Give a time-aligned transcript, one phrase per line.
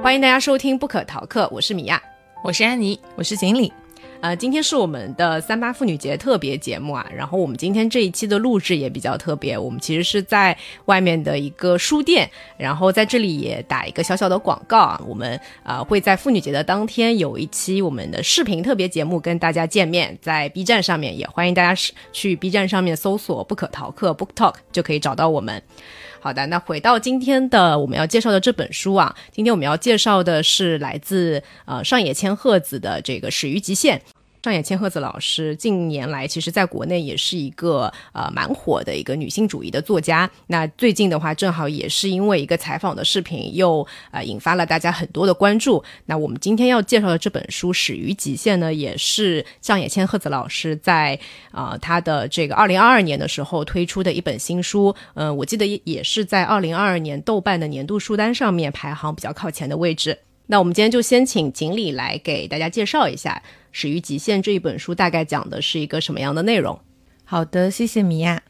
[0.00, 2.00] 欢迎大家收听《不可逃课》，我是米娅，
[2.42, 3.70] 我是安妮，我是锦鲤。
[4.20, 10.56] 呃，今天是我们的三八妇女节特别节目啊，然后我们今天这一期的录制也比较特别，我们其实是在
[10.86, 25.62] 外面的一个书店，然后在这里也打一个小小的广告啊，我们啊会在妇女节的当天有一期我们的视频特别节目跟大家见面，在 B 站上面也欢迎大家去 B 站上面搜索“不可逃课 ”Book Talk 就可以找到我们。
[26.20, 33.98] 好的，那回到今天的我们要介绍的这本书啊，今天我们要介绍的是来自呃上野千鹤子的这个《始于极限》。
[34.42, 40.30] 上野千鹤子老师近年来其实在国内也是一个呃蛮火的一个女性主义的作家。
[40.46, 45.82] 那最近的话，正好也是因为一个采访的视频，又呃引发了大家很多的关注。
[46.06, 51.18] 那我们今天要介绍的这本书《始于极限》呢，也是上野千鹤子老师在
[51.50, 54.94] 啊她的这个二零二二年的时候推出的一本新书。
[55.14, 60.16] 嗯，我记得也也是在二零二二年豆瓣的年度书单上面排行比较靠前的位置。
[60.46, 63.42] 那我们今天就先请锦鲤来给大家介绍一下。
[63.72, 66.80] 《始于极限》这一本书大概讲的是一个什么样的内容？
[67.24, 68.36] 好的，谢谢米娅。《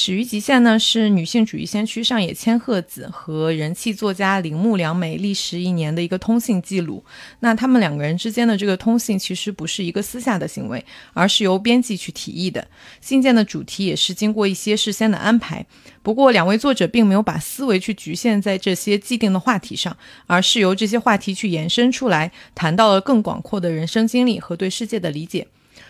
[0.00, 7.04] 始于极限》呢是女性主义先驱上野千鹤子和人气作家铃木良美历时一年的一个通信记录。
[7.40, 12.64] 那他们两个人之间的这个通信其实不是一个私下的行为，而是由编辑去提议的。
[13.00, 15.66] 信件的主题也是经过一些事先的安排。
[16.04, 19.96] 不过，两位作者并没有把思维去局限在这些既定的话题上，
[20.28, 25.48] 而是由这些话题去延伸出来，谈到了更广阔的人生经历和对世界的理解。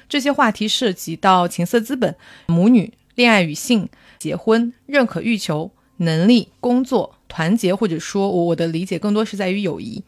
[0.08, 2.94] 这些话题涉及到情色资本、母女。
[3.18, 10.00] 恋爱与性、结婚、认可欲求、能力、工作、团结，或者说我的理解更多是在于友谊，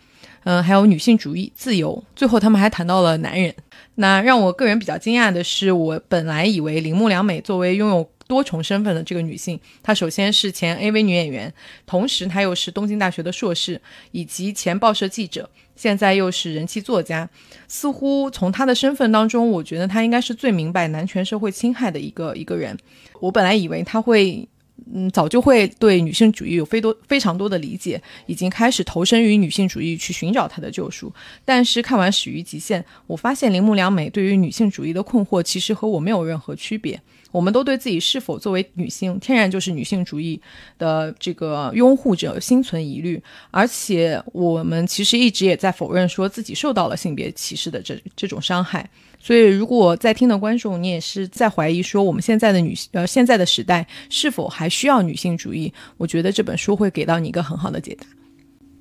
[0.44, 2.04] 嗯，还有女性主义、自由。
[2.14, 3.52] 最后他们还谈到了男人。
[3.96, 11.52] 那让我个人比较惊讶的是，我本来以为铃木良美作为拥有多重身份的这个女性，她首先是前 AV 女演员，
[11.84, 13.80] 同时她又是东京大学的硕士，
[14.12, 15.50] 以及前报社记者。
[15.80, 17.26] 现在又是人气作家，
[17.66, 22.76] 似乎从他的身份当中，我觉得他应该是最明白男权社会侵害的一个一个人。
[23.18, 24.46] 我本来以为他会，
[24.92, 31.10] 嗯，早就会对女性主义有非多非常多的理解，已经开始投身于女性主义去寻找他的救赎。
[31.46, 37.00] 但是看完《始于极限》，我发现铃木良美对于女性主义的困惑，其实和我没有任何区别。
[37.30, 40.40] 我们都对自己是否作为女性，天然就是女性主义
[40.78, 48.88] 的这个拥护者心存疑虑，而且我们其实一直也在否认说自己受到了性别歧视的这这种伤害。
[49.18, 58.06] 所以，如果在听的观众你也是在怀疑说我们现在的女性呃现在的时代是否还需要女性主义，我觉得这本书会给到你一个很好的解答。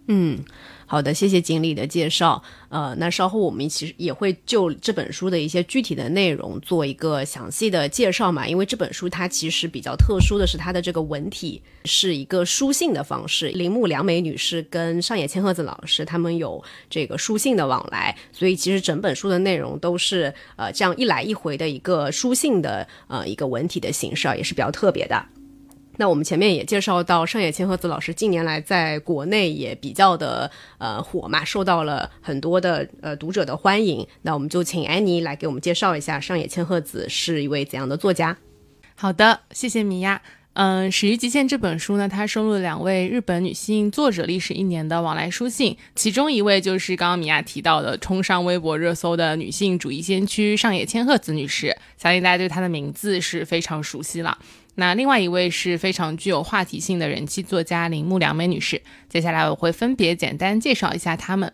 [0.08, 0.40] 嗯。
[0.92, 2.42] 好的，谢谢锦鲤的介绍。
[2.70, 8.48] 呃，那稍后我们其实也会就这本书的一些具体的内容做一个详细的介绍嘛。
[8.48, 13.50] 因为这本书它其实比较特殊的是它的这个文体是一个书信的方式。
[13.50, 25.24] 铃木良美女士跟上野千鹤子老师他们有这个书信的往来，所以其实整本书的内容都是呃这样一来一回的一个书信的呃一个文体的形式啊，也是比较特别的。
[26.00, 34.08] 那我们前面也介绍到，上野千鹤子老师近年来在国内也比较的呃火嘛，受到了很多的呃读者的欢迎。
[34.22, 38.38] 那我们就请安妮来给我们介绍一下上野千鹤子是一位怎样的作家。
[38.96, 40.22] 好的，谢谢米娅。
[40.54, 54.38] 嗯，《始于极限》这本书呢，它收录了两位日本女性作者历时一年的往来书信，其中一位就是刚刚米娅提到的冲上微博热搜的女性主义先驱上野千鹤子女士，相信大家对她的名字是非常熟悉了。
[54.80, 58.82] 那另外一位是非常具有话题性的人气作家铃木良美女士。
[59.10, 61.52] 接下来我会分别简单介绍一下她们。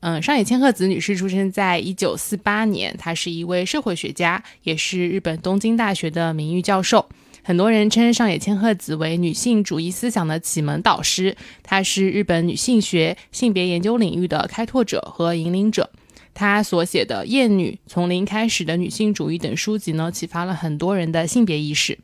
[0.00, 7.08] 嗯，上野千鹤子女士出生在一九四八年，她是一位社会学家，也是日本东京大学的名誉教授。
[7.42, 11.36] 很多人称上野千鹤子为女性主义思想的启蒙导师。
[11.64, 15.90] 她是日本女性学、性别研究领域的开拓者和引领者。
[16.32, 21.98] 她所写的《厌女：从零开始的女性主义》等书籍呢，启发了很多人的性别意识。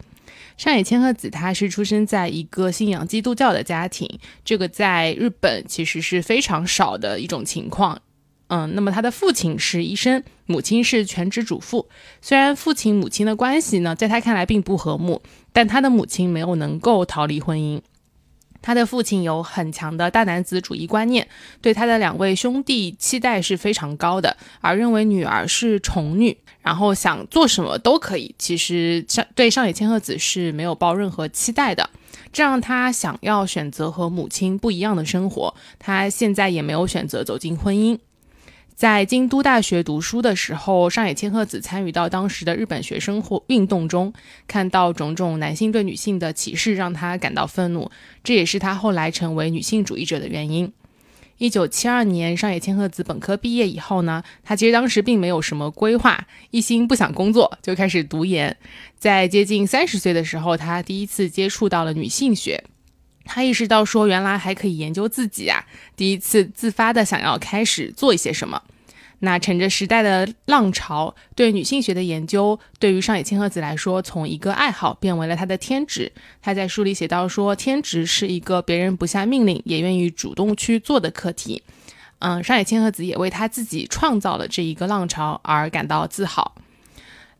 [0.56, 4.08] 上野千鹤子，她是出生在一个信仰基督教的家庭，
[4.44, 8.00] 这个在日本其实是非常少的一种情况。
[8.48, 11.88] 嗯，那么她的父亲是医生，母亲是全职主妇。
[12.20, 17.80] 虽然父亲母亲的关系呢，在他看来并不和睦，但他的母亲没有能够逃离婚姻。
[18.64, 21.28] 他的父亲有很强的大男子主义观念，
[21.60, 28.34] 对他的两位兄弟期待是非常高的，而认为女儿是宠女，然后想做什么都可以。
[28.38, 31.90] 其实上对上野千鹤子是没有抱任何期待的，
[32.32, 35.54] 这让他想要选择和母亲不一样的生活。
[35.78, 37.98] 他现在也没有选择走进婚姻。
[38.74, 44.12] 在京都大学读书的时候，上野千鹤子参与到当时的日本学生或运动中，
[44.48, 47.88] 看到种种男性对女性的歧视，让他感到愤怒。
[48.24, 50.72] 这也是他后来成为女性主义者的原因。
[51.38, 58.56] 一九七二年，上野千鹤子本科毕业以后呢，她其实当时并没有什么规划，一心不想工作，就开始读研。
[58.98, 62.64] 在接近三十岁的时候，她第一次接触到了女性学，
[63.24, 65.64] 她意识到说，原来还可以研究自己啊，
[65.96, 68.62] 第一次自发的想要开始做一些什么。
[69.20, 76.12] 那乘着时代的浪潮，对女性学的研究，对于上野千鹤子来说，从一个爱好变为了她的天职。
[76.42, 81.62] 她在书里写到说，天职是一个别人不下命令也愿意主动去做的课题。
[82.18, 86.54] 嗯，上野千鹤子也为她自己创造了这一个浪潮而感到自豪。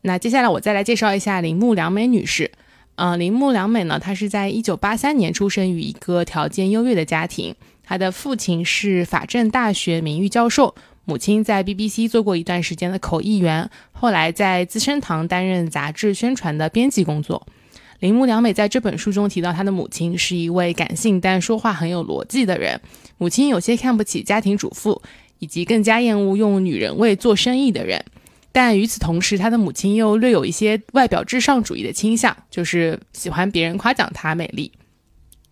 [0.03, 2.51] 那接下来我再来介绍一下铃木良美女士。
[2.97, 10.75] 嗯，铃木良美呢，她是在一九八三年出生于一个条件优越的家庭，她的父亲是法政大学名誉教授。
[11.05, 17.47] 母亲在 BBC 做过一段时间的口译员，后来在资生堂担任杂志宣传的编辑工作。
[17.99, 22.81] 铃木良美在这本书中提到，她的母亲是一位感性但说话很有逻辑的人。
[23.19, 25.03] 母亲有些看不起家庭主妇，
[25.41, 28.03] 以及更加厌恶用女人味做生意的人。
[28.55, 34.71] 但与此同时，她的母亲又略有一些外表至上主义的倾向，就是喜欢别人夸奖她美丽。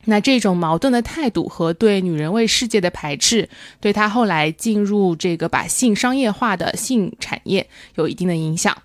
[0.04, 3.48] 那这种矛盾的态度和对女人味世界的排斥，
[3.80, 8.76] 对他后来进入这个把性商业化的性产业有一定的影响。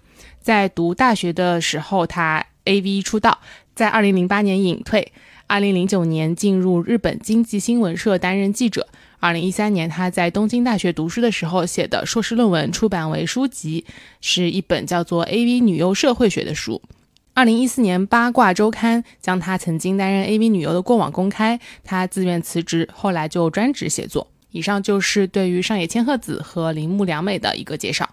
[0.42, 3.40] 在读大学的时候，他 AV 出道，
[3.75, 5.12] 在2008年隐退
[5.48, 8.88] ，2009年进入日本经济新闻社担任记者。
[9.19, 13.84] 二零一三年，他在东京大学读书的时候写的硕士论文出版为书籍，
[14.22, 16.81] 是一本叫做《AV 女优社会学》的书。
[17.34, 24.28] 二零一四年，《八卦周刊》将他曾经担任 AV 女优的过往公开，他自愿辞职，后来就专职写作。
[24.52, 28.08] 以上就是对于上野千鹤子和铃木良美的一个介绍。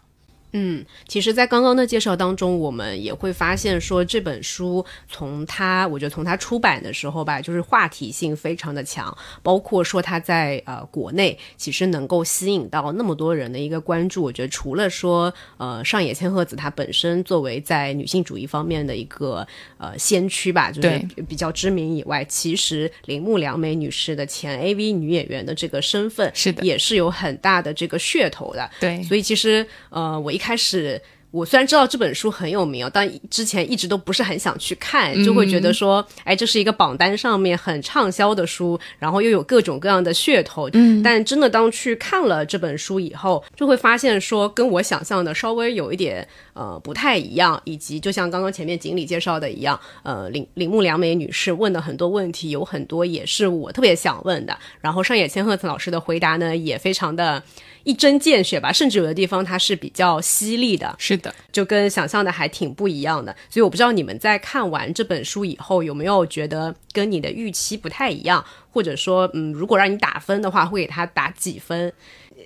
[0.56, 14.23] 嗯，其实，在刚刚的介绍当中，我们也会发现说，这本书从它，我觉得从它出版的时候吧，就是话题性非常的强，包括说它在呃国内其实能够吸引到那么多人的一个关注。
[14.23, 19.45] 我觉得除了说呃上野千鹤子她本身作为在女性主义方面的一个
[19.77, 20.99] 呃先驱吧，就是
[21.29, 28.71] 比较知名以外，其实铃木良美女士的前 AV 女演员的这个身份是的，也是有很大的这个噱头的。
[28.79, 30.39] 对，所以其实呃我一。
[30.44, 31.00] 开始，
[31.31, 40.69] 我虽然知道这本书很有名但之前一直都不是很想去看，就会觉得说，哎，这是一个榜单上面很畅销的书，然后又有各种各样的噱头。
[40.75, 54.55] 嗯，但真的当去看了这本书以后，就会发现说，跟我想象的稍微有一点呃不太一样，以及就像刚刚前面锦鲤介绍的一样，呃，铃铃木良美女士问的很多问题，有很多也是我特别想问的。
[54.82, 57.43] 然后上野千鹤子老师的回答呢，也非常的。
[57.85, 63.35] 一针见血吧，甚至有的地方它是比较犀利的，是的，就跟想象的还挺不一样的。
[63.51, 71.93] 所以我不知道你们在看完这本书以后有没有觉得跟你的预期不太一样，或者说，嗯，如果让你打分的话，会给他打几分？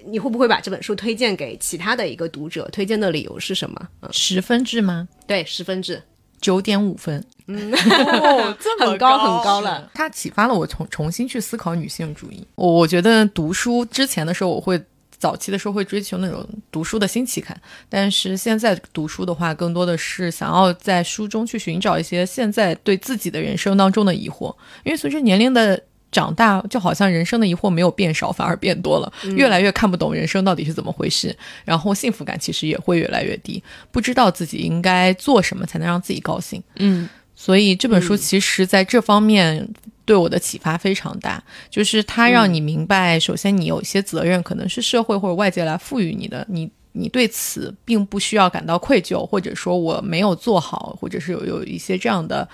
[0.06, 2.69] 你会不会把这本书推荐给其他的一个读者？
[2.73, 3.88] 推荐的理由是什么？
[4.11, 5.08] 十分制吗？
[5.26, 6.02] 对，十分制，
[6.41, 7.25] 九点五分。
[7.46, 9.91] 嗯，哦，这么高很高了。
[9.94, 12.46] 它启发了我重重新去思考女性主义。
[12.56, 14.82] 我我觉得读书之前的时候，我会。
[15.19, 24.55] 早期的时候会追求那种读书的新奇感，但是现在读书的话，更多的是想要在书中去寻找一些现在对自己的人生当中的疑惑。
[24.85, 25.82] 因为随着年龄的
[26.12, 36.63] 长大，就好像人生的疑惑没有变少，反而变多了，越来越看不懂人生到底是怎么回事，然后幸福感其实也会越来越低，不知道自己应该做什么才能让自己高兴。
[36.77, 39.69] 嗯，所以这本书其实在这方面。
[40.08, 52.48] 对我的启发非常大，就是它让你明白，首先你有一些责任，可能是社会或者外界来赋予你的，你你对此并不需要感到愧疚，或者说我没有做好，或者是有有一些这样的，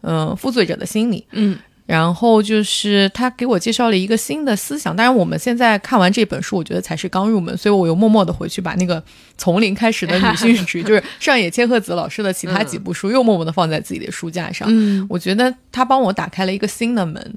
[0.00, 1.56] 嗯，负罪者的心理，嗯。
[1.86, 9.00] 然后就是他给我介绍了一个新的思想，当然我们现在看完这本书，我觉得才是刚入门，所以我又默默的回去把那个
[9.38, 14.66] 从零开始的女性主义，就是上野千鹤子老师的其他几部书，又默默的放在自己的书架上。
[14.68, 17.34] 嗯，我觉得他帮我打开了一个新的门，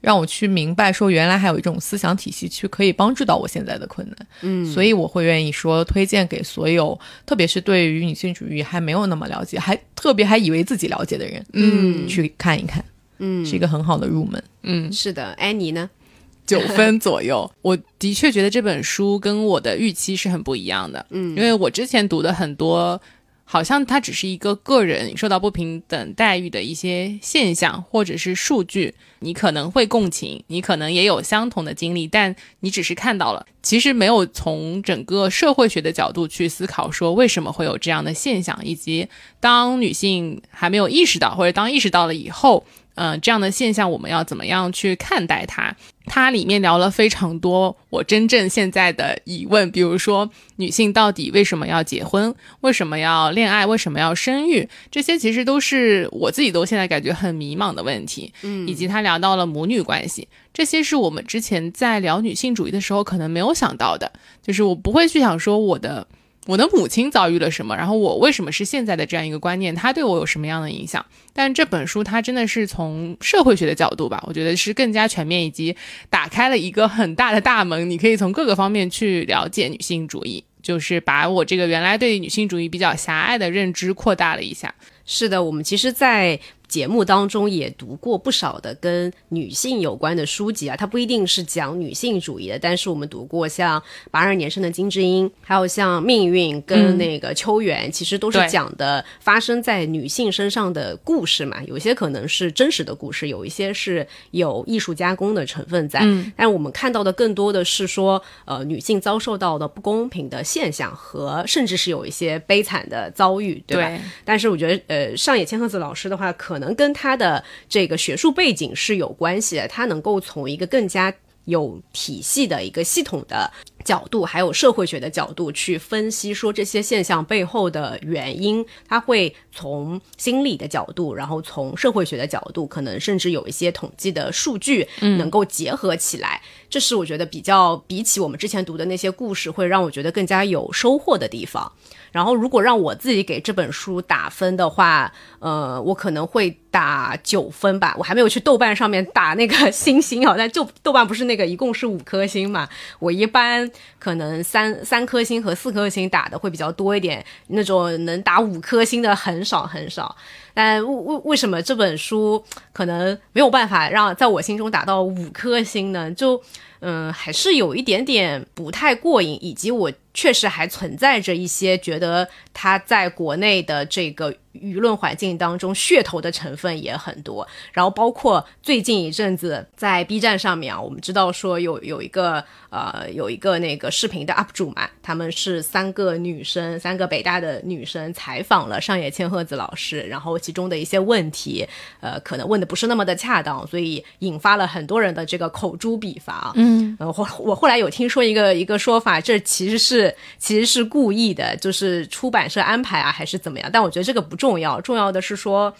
[0.00, 4.26] 让我去明白说原来还有一种思想体系去可以帮助到我现在的困难。
[4.40, 12.84] 嗯，所以我会愿意说推荐给所有，特别是对于女性主义还没有那么了解，还特别还以为自己了解的人，嗯，去看一看。
[13.24, 14.44] 嗯，是一个很好的入门。
[14.62, 15.88] 嗯，是的，安妮呢，
[16.46, 17.50] 九分左右。
[17.62, 21.06] 我的确觉得这本书跟我的预期是很不一样的。
[21.10, 23.00] 嗯，因为我之前读的很多。
[23.46, 39.06] 好像它只是一个个人受到不平等待遇的一些现象，或者是数据，你可能会共情，你可能也有相同的经历，但你只是看到了，其实没有从整个社会学的角度去思考，说为什么会有这样的现象，以及
[39.40, 45.74] 当女性还没有意识到，或者当意识到了以后，呃，这样的现象我们要怎么样去看待它？
[46.06, 58.32] 它里面聊了非常多我真正现在的疑问，比如说女性到底为什么要结婚，为什么要恋爱，为什么要生育，这些其实都是我自己都现在感觉很迷茫的问题。
[58.42, 66.06] 嗯，以及他聊到了母女关系，这些是我们之前在聊女性主义的时候可能没有想到的，就是我不会去想说我的。
[66.46, 67.74] 我的母亲遭遇了什么？
[67.74, 69.74] 然后我为什么是现在的这样一个观念？
[69.74, 71.04] 它对我有什么样的影响？
[71.32, 75.74] 但这本书它真的是从社会学的角度吧，我觉得是更加全面，以及
[76.10, 84.74] 打开了一个很大的大门，你可以从各个方面去了解女性主义，就是把我这个原来对女性主义比较狭隘的认知扩大了一下。
[85.06, 86.38] 是的，我们其实，在。
[86.74, 101.62] 节目当中也读过不少的跟女性有关的书籍啊，它不一定是讲女性主义的，但是我们读过像八二年生的金智英，还有像命运跟那个秋元，其实都是讲的发生在女性身上的故事嘛。
[101.64, 106.00] 有些可能是真实的故事，有一些是有艺术加工的成分在。
[106.02, 113.88] 嗯，但我们看到的更多的是说，呃，女性遭受到的不公平的现象和甚至是有一些悲惨的遭遇，对吧？
[114.24, 116.63] 但是我觉得，呃，上野千鹤子老师的话，可能。
[116.64, 123.52] 能跟他的这个学术背景是有关系的，他能够从一个更加有体系的一个系统的
[123.84, 128.64] 角度，还有社会学的角度去分析说这些现象背后的原因。
[128.88, 136.40] 他会从心理的角度，然后从社会学的角度，可能甚至有一些统计的数据能够结合起来。
[136.70, 141.70] 这是我觉得比较比起我们之前读的那些故事，会让我觉得更加有收获的地方。
[142.14, 147.92] 然后，如果让我自己给这本书打分的话，呃，我可能会打九分吧。
[147.98, 152.68] 我还没有去豆瓣上面打那个星星哦，但就豆瓣不是那个一共是五颗星嘛？
[153.00, 153.68] 我一般
[153.98, 160.14] 可能三 三颗星和四颗星打的会比较多一点，那种能打五颗星的很少很少。
[160.54, 162.40] 但为为为什么这本书
[162.72, 166.08] 可能没有办法让在我心中打到五颗星呢？
[166.12, 166.40] 就
[166.78, 169.90] 嗯，还是有一点点不太过瘾，以及我。
[170.14, 191.66] 确实还存在着一些觉得他在国内的这个舆论环境当中噱头的成分也很多，然后包括最近一阵子在 B 站上面啊，我们知道说有有一个呃有一个那个视频的 UP 主嘛，他们是三个女生，三个北大的女生采访了上野千鹤子老师，然后其中的一些问题，
[192.00, 196.52] 呃，可能问的不是那么的恰当，所以引发了很多人的这个口诛笔伐。
[196.56, 200.14] 嗯，呃，我我后来有听说一个一个说法，这其实是。
[200.38, 203.70] 其实是故意的，就是出版社安排啊，还是怎么样？
[203.72, 205.74] 但我觉得这个不重重要，重要的是说，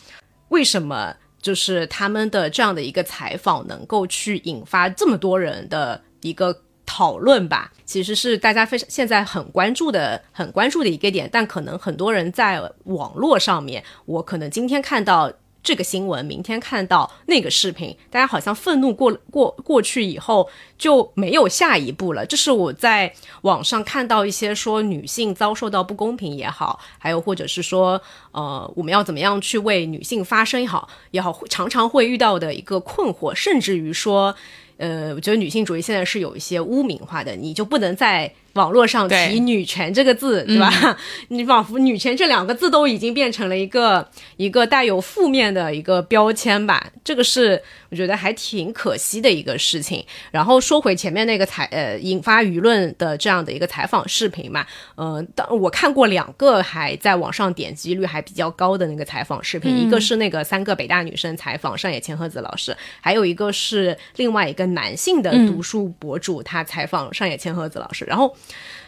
[0.48, 7.70] 为什么就是他们的这样的一个采访能够去引发这么多人的一个讨论吧？
[7.84, 15.30] 其实是大家非常现在很关注的、很关注的一个点，但可能很多人在网络上面，我可能今天看到。
[15.64, 22.26] 这个新闻，明天看到那个视频，大家好像愤怒过过过去以后就没有下一步了。
[22.26, 23.10] 这是我在
[23.42, 28.00] 网上看到一些说女性遭受到不公平也好，还有或者是说
[28.32, 34.36] 呃我们要怎么样去为女性发声也好也好，常常会遇到的一个困惑，甚至于说，
[34.76, 38.30] 呃，我觉得女性主义现在是有一些污名化的，你就不能再。
[38.54, 40.96] 网络上提“女权”这个字，对吧？
[41.28, 46.90] 你仿佛“女权”这两个字都已经变成了一个一个带有负面的一个标签吧？
[47.02, 50.04] 这个是我觉得还挺可惜的一个事情。
[50.30, 68.32] 然后说回前面那个采呃引发舆论的这样的一个采访视频嘛，呃，当我看过两个还在网上点击率还比较高的那个采访视频，一个是那个三个北大女生采访上野千鹤子老师，还有一个是另外一个男性的读书博主他采访上野千鹤子老师，然后。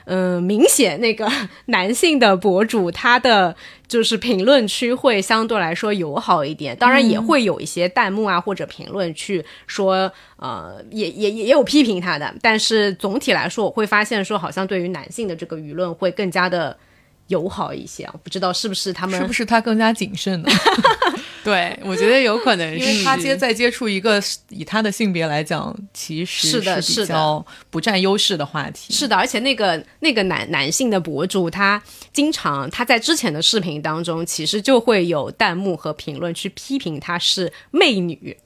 [0.05, 1.31] 嗯，明显那个
[1.67, 3.57] 男性的博主，他的
[3.89, 16.77] 就是评论区会相对来说友好一点，当然也会有一些弹幕啊或者评论去说，呃，也也也有批评他的，但是总体来说，我会发现说，好像对于男性的这个舆论会更加的。
[17.29, 20.49] 友好一些啊，不知道是不是他们是不是他更加谨慎呢？
[21.47, 28.93] 对，我觉得有可能，因为他接在接触一个以他的性别来讲，其实是的，是比较不占优势的话题。
[28.93, 31.81] 是的，而且那个那个男男性的博主，他
[32.13, 38.37] 经常他在之前的视频当中，其实就会有弹幕和评论去批评他是媚女。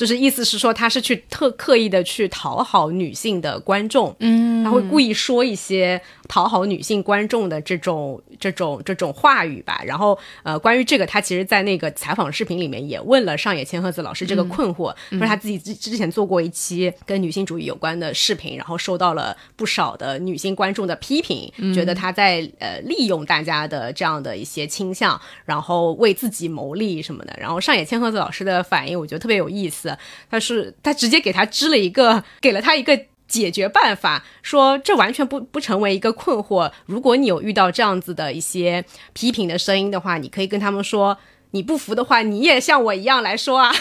[0.00, 9.82] 就是意思是说他是去特刻意的去讨好女性的观众，嗯，他会故意说一些讨好女性观众的这种这种这种话语吧。
[9.84, 27.36] 然后呃，关于这个，他其实，在那个采访视频里面也问了上野千鹤子老师这个困惑，说他自己之之前做过一期跟女性主义有关的视频，然后受到了不少的女性观众的批评，觉得他在呃利用大家的这样的一些倾向，然后为自己谋利什么的。
[27.38, 29.89] 然后上野千鹤子老师的反应，我觉得特别有意思，
[30.30, 32.98] 他是他直接给他支了一个， 给了他一个。
[33.30, 36.68] 解决办法说，这完全不不成为一个困惑。
[36.86, 41.16] 如果你有遇到这样子的一些批评的声音的话，你可以跟他们说，
[41.52, 43.72] 你不服的话，你也像我一样来说啊。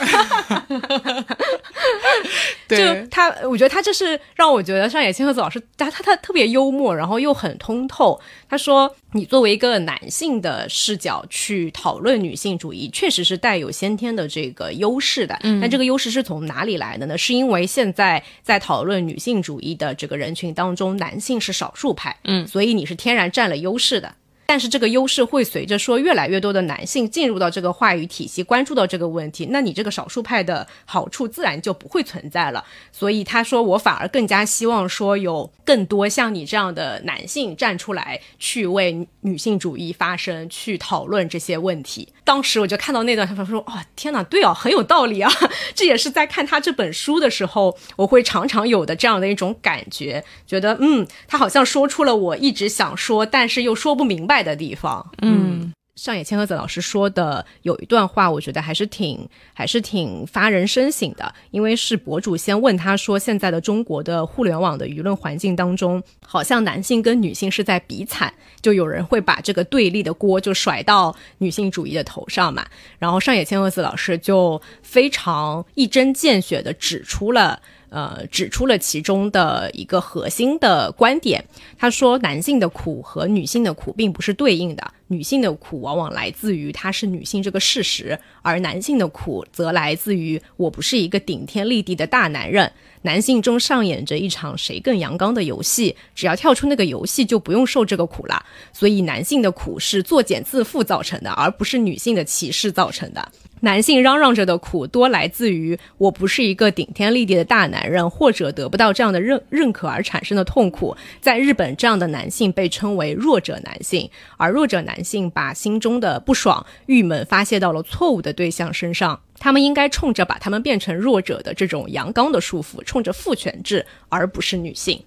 [2.67, 8.19] 就对，他，我觉得他这是让我觉得上野千鹤子老师，他他他特别幽默，然后又很通透。
[8.47, 15.37] 他说，你作为一个男性的视角去讨论女性主义，确实是带有先天的这个优势的。
[15.41, 17.17] 嗯，但这个优势是从哪里来的呢？
[17.17, 24.13] 是因为现在在讨论女性主义的这个人群当中，男性是少数派，嗯，所以你是天然占了优势的。
[24.49, 32.65] 但是这个优势会随着说越来越多的男性进入到这个话语体系，关注到这个问题，那你这个少数派的好处自然就不会存在了。
[32.91, 42.11] 所以他说，我反而更加希望说有更多像你这样的男性站出来，去为女性主义发声，去讨论这些问题。
[42.23, 45.31] 当时我就看到那段，他说：“哦，天哪，对哦，很有道理啊！”
[45.75, 55.05] 这也是在看他这本书的时候，我会常常有的这样的一种感觉，觉得嗯，他好像说出了我一直想说，但是又说不明白的地方。
[55.21, 61.33] 嗯，上野千鹤子老师说的有一段话，我觉得还是挺还是挺发人深省的。
[61.51, 72.65] 因为是博主先问他说，现在的中国的互联网的舆论环境当中，好像男性跟女性是在比惨，就有人会把这个对立的锅就甩到女性主义的头上嘛。
[72.97, 77.61] 然后上野千鹤子老师就非常一针见血的指出了。
[77.89, 81.43] 呃，指出了其中的一个核心的观点。
[81.77, 92.71] 他说，男性的苦和女性的苦并不是对应的，女性的苦往往来自于她是女性这个事实，而男性的苦则来自于我不是一个顶天立地的大男人。
[93.03, 98.45] 男性中上演着一场谁更阳刚的游戏，只要跳出那个游戏，就不用受这个苦了。
[98.73, 103.31] 所以，男性的苦是作茧自缚造成的，而不是女性的歧视造成的。
[103.61, 110.95] 男性嚷嚷着的苦，多来自于我不是一个顶天立地的大男人，或者得不到这样的认认可而产生的痛苦。
[111.19, 119.19] 在日本，这样的男性被称为弱者男性，而弱者男性把心中的不爽、郁闷发泄到了错误的对象身上。
[119.37, 125.01] 他们应该冲着把他们变成弱者的这种阳刚的束缚，冲着父权制，而不是女性。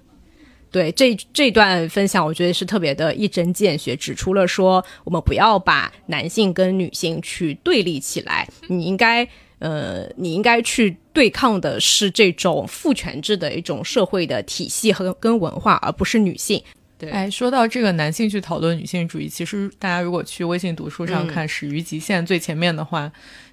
[0.72, 16.61] 对这这段分享，我觉得是特别的一针见血，指出了说我们不要把男性跟女性去对立起来，你应该呃，你应该去对抗的是这种父权制的一种社会的体系和跟文化，而不是女性。
[16.98, 23.12] 对，哎，说到这个男性去讨论女性主义，其实大家如果去微信读书上看《始于极限》最前面的话。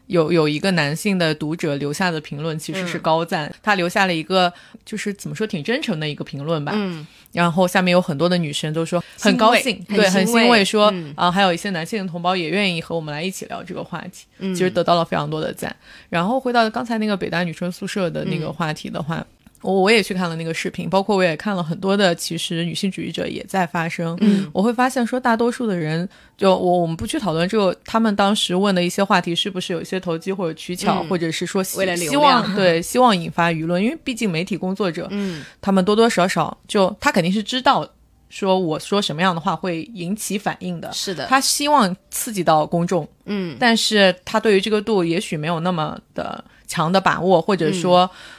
[0.09, 4.51] 有有一个男性的读者留下的评论其实是高赞，他留下了一个
[4.83, 6.71] 就是怎么说挺真诚的一个评论吧。
[6.75, 15.75] 嗯，然后下面有很多的女生都说很高兴，对，很欣慰，说啊，还有一些男性的同胞也愿意和我们来一起聊这个话题，其实得到了非常多的赞。
[16.09, 19.23] 然后回到刚才那个北大女生宿舍的那个话题的话。
[19.61, 24.17] 我我也去看了那个视频，包括我也看了很多的，其实女性主义者也在发声。
[24.21, 37.85] 嗯，我会发现说，大多数的人，就我我们不去讨论这个，他们当时问的一些话题是不是有一些投机或者取巧，或者是说为了希望对希望引发舆论，因为毕竟媒体工作者，嗯，他们多多少少就他肯定是知道
[38.29, 46.41] 说我说什么样的话会引起反应的，是的，他希望刺激到公众，嗯，但是他对于这个度也许没有那么的。
[46.69, 48.38] 强的把握，或者说，嗯，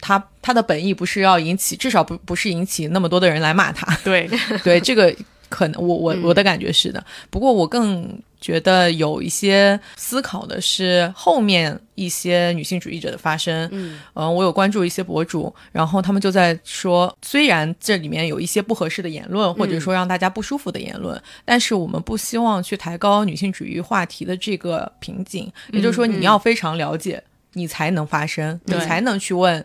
[0.00, 3.94] 他他的本意不是要引起，至少不不是引起那么多的人来骂他。
[4.02, 4.28] 对
[4.64, 5.14] 对，这个
[5.48, 7.04] 可能我我我的感觉是的。
[7.30, 13.68] 不过我更觉得有一些思考的是后面一些女性主义者的发声。
[13.70, 25.52] 嗯，嗯，我有关注一些博主，然后他们就在说，虽然这里面有一些不合适的言论，或者说让大家不舒服的言论，但是我们不希望去抬高女性主义话题的这个瓶颈。
[25.70, 27.22] 也就是说，你要非常了解。
[27.54, 29.64] 你才能发声，你才能去问，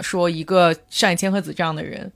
[0.00, 2.10] 说一个上野千鹤子这样的人，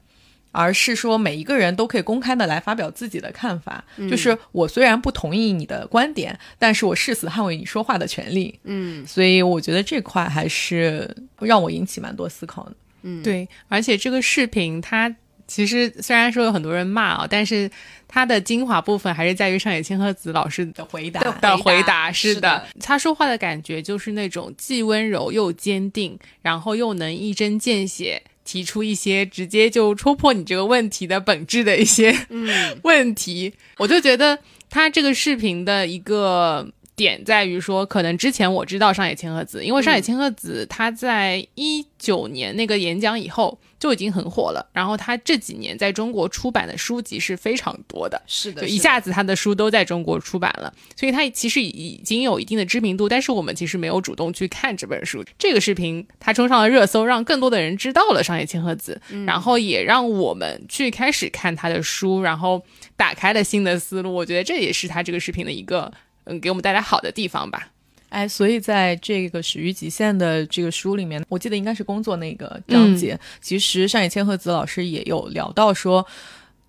[0.53, 3.85] 而是说每一个人都可以公开的来发表自己的看法。
[4.11, 8.59] 就是我虽然不同意你的观点，但是我誓死捍卫你说话的权利。
[8.65, 12.77] 嗯，所以我觉得这块还是让我引起蛮多思考的。
[13.03, 15.15] 嗯，对，而且这个视频它。
[15.47, 17.71] 其实虽然说有很多人骂啊，但是
[18.09, 22.11] 他的精华部分还是在于上野千鹤子老师的回答的回答。
[22.11, 33.55] 是是的他说话的感觉就是那种既温柔又坚定，然后又能一针见血提出一些直接就戳破你这个问题的本质的一些嗯 问题。
[33.79, 36.69] 我就觉得他这个视频的一个。
[36.97, 55.25] 点在于说，可能之前我知道上野千鹤子，因为上野千鹤子她在一九年那个演讲以后就已经很火了，然后他这几年在中国出版的书籍是非常多的，是的，就一下子他的书都在中国出版了，所以他其实已经有一定的知名度，但是我们其实没有主动去看这本书。
[55.39, 62.65] 这个视频他冲上了热搜，让更多的人知道了上野千鹤子，然后也让我们去开始看他的书，然后
[62.97, 64.15] 打开了新的思路。
[64.15, 65.93] 我觉得这也是他这个视频的一个
[66.25, 67.71] 嗯给我们带来好的地方吧。
[68.09, 76.07] 哎，所以在这个《始于极限》的这个书里面，我记得应该是工作那个章节，其实上野千鹤子老师也有聊到说，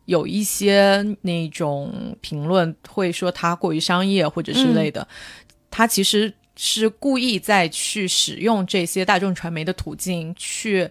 [0.05, 5.07] 有一些那种评论会说他过于商业或者之类的，
[5.69, 10.89] 他其实是故意在去使用这些大众传媒的途径去。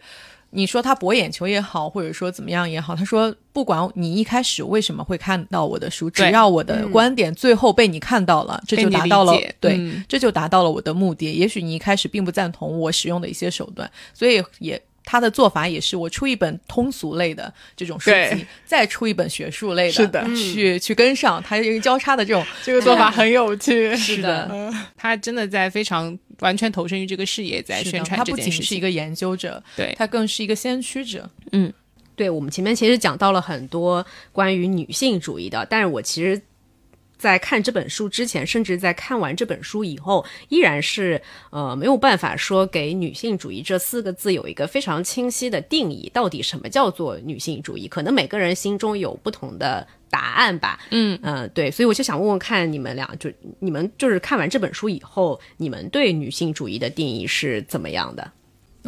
[0.50, 11.32] 你说他博眼球也好，或者说怎么样也好，他说不管你一开始为什么会看到我的书，只要我的观点最后被你看到了，这就达到了对，嗯这就达到了我的目的。
[11.32, 20.26] 也许你一开始并不赞同我使用的一些手段，所以也他的做法也是我出一本通俗类的这种书籍，再出一本学术类的，是的。
[20.34, 28.60] 去去跟上，他这个交叉的这种这个做法很有趣，是的，他真的在非常完全投身于这个事业，在宣传他不这件事情。
[28.60, 31.30] 仅是一个研究者，对，他更是一个先驱者。
[31.52, 31.72] 嗯。
[32.16, 36.42] 对我们前面其实讲到了很多关于女性主义的，但是我其实。
[37.18, 46.10] 在看这本书之前，甚至在看完这本书以后，依然是呃没有办法说给女性主义这四个字有一个非常清晰的定义。
[46.12, 47.88] 到底什么叫做女性主义？
[47.88, 50.78] 可能每个人心中有不同的答案吧。
[50.90, 58.30] 嗯嗯、对，所以我就想问问看你们俩，就你们就是看完这本书以后，你们对女性主义的定义是怎么样的？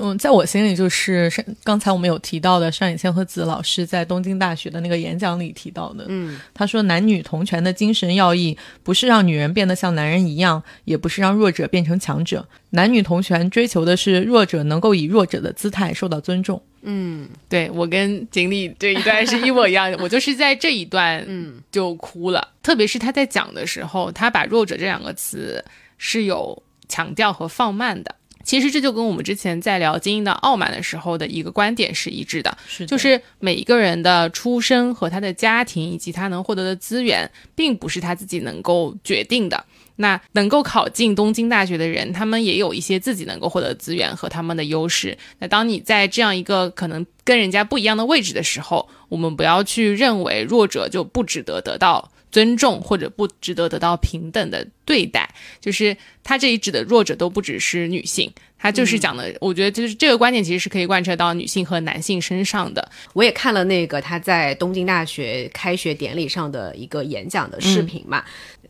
[0.01, 16.63] 嗯，在我心里就是上刚才我们有提到的上野千鹤子老师在东京大学的那个演讲里提到的，嗯，他说男女同权的精神要义不是让女人变得像男人一样，也不是让弱者变成强者，男女同权追求的是弱者能够以弱者的姿态受到尊重。
[16.83, 25.63] 嗯对我跟锦鲤这一段是一模一样的，我就是在这一段嗯就哭了，特别是他在讲的时候，他把弱者这两个词
[25.99, 28.15] 是有强调和放慢的。
[28.49, 39.63] 其实这就跟我们之前在聊精英的傲慢的时候的一个观点是一致的，是的就是每一个人的出身和他的家庭以及他能获得的资源，并不是他自己能够决定的。
[39.97, 45.19] 那能够考进东京大学的人，他们也有一些自己能够获得资源和他们的优势。
[45.41, 55.29] 那当你在这样一个可能跟人家不一样的位置的时候，我们不要去认为弱者就不值得得到尊重，或者不值得得到平等的对待。
[55.61, 62.91] 就是他这里指的弱者都不只是女性，他就是讲的，我觉得就是这个观点其实是可以贯彻到女性和男性身上的。
[63.13, 68.25] 我也看了那个他在东京大学开学典礼上的一个演讲的视频嘛。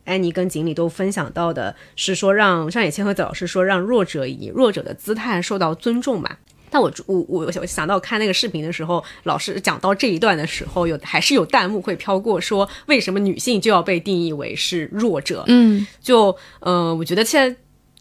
[0.04, 6.34] 安妮跟锦鲤都分享到的是说，让上野千鹤子老师说，让弱者以弱者的姿态受到尊重嘛。
[6.70, 15.44] 但我我我我想到看那个视频的时候，老师讲到这一段的时候，有还是有弹幕会飘过说，为什么女性就要被定义为是弱者？
[15.46, 17.56] 嗯，就呃，我觉得现在。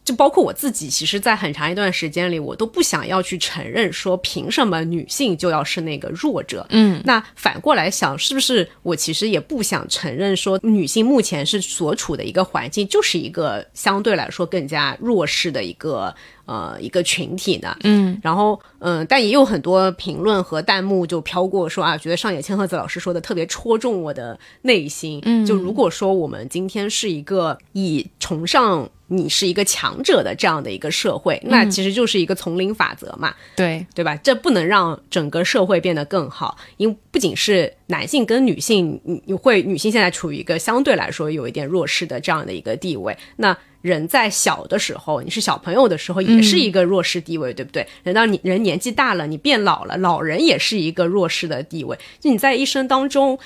[0.08, 6.66] 就包括我自己，其实，在很长一段时间里，我都不想要去承认说，凭什么女性就要是那个弱者？
[6.70, 16.16] 嗯，那反过来想，是不是我其实也不想承认说，女性目前是所处的一个环境，就是一个相对来说更加弱势的一个
[16.46, 17.76] 呃一个群体呢？
[17.84, 25.20] 嗯，然后嗯、呃但也有很多评论和弹幕就飘过说啊，觉得上野千鹤子老师说的特别戳中我的内心。
[25.26, 33.34] 嗯，就如果说我们今天是一个以崇尚你是一个强者的这样的一个社会，那其实就是一个丛林法则嘛。
[33.56, 34.16] 对，对吧？
[34.18, 43.58] 这不能让整个社会变得更好，因为不仅是男性跟女性，你你会女性现在处于一个相对来说有一点弱势的这样的一个地位，那。
[43.84, 47.88] 人在小的时候，你是小朋友的时候，也是一个弱势地位，对不对？
[48.04, 51.98] 等到你人年纪大了，你变老了，老人也是一个弱势的地位。
[52.20, 53.40] 就你在一生当中，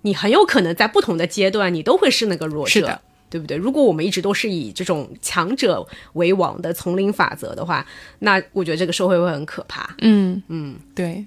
[0.00, 2.70] 你很有可能在不同的阶段，你都会是那个弱者。
[2.70, 3.00] 是的，
[3.34, 3.56] 对不对？
[3.56, 7.84] 如果我们一直都是以这种强者为王的丛林法则的话，
[8.20, 9.96] 那我觉得这个社会会很可怕。
[10.02, 11.26] 嗯嗯，对，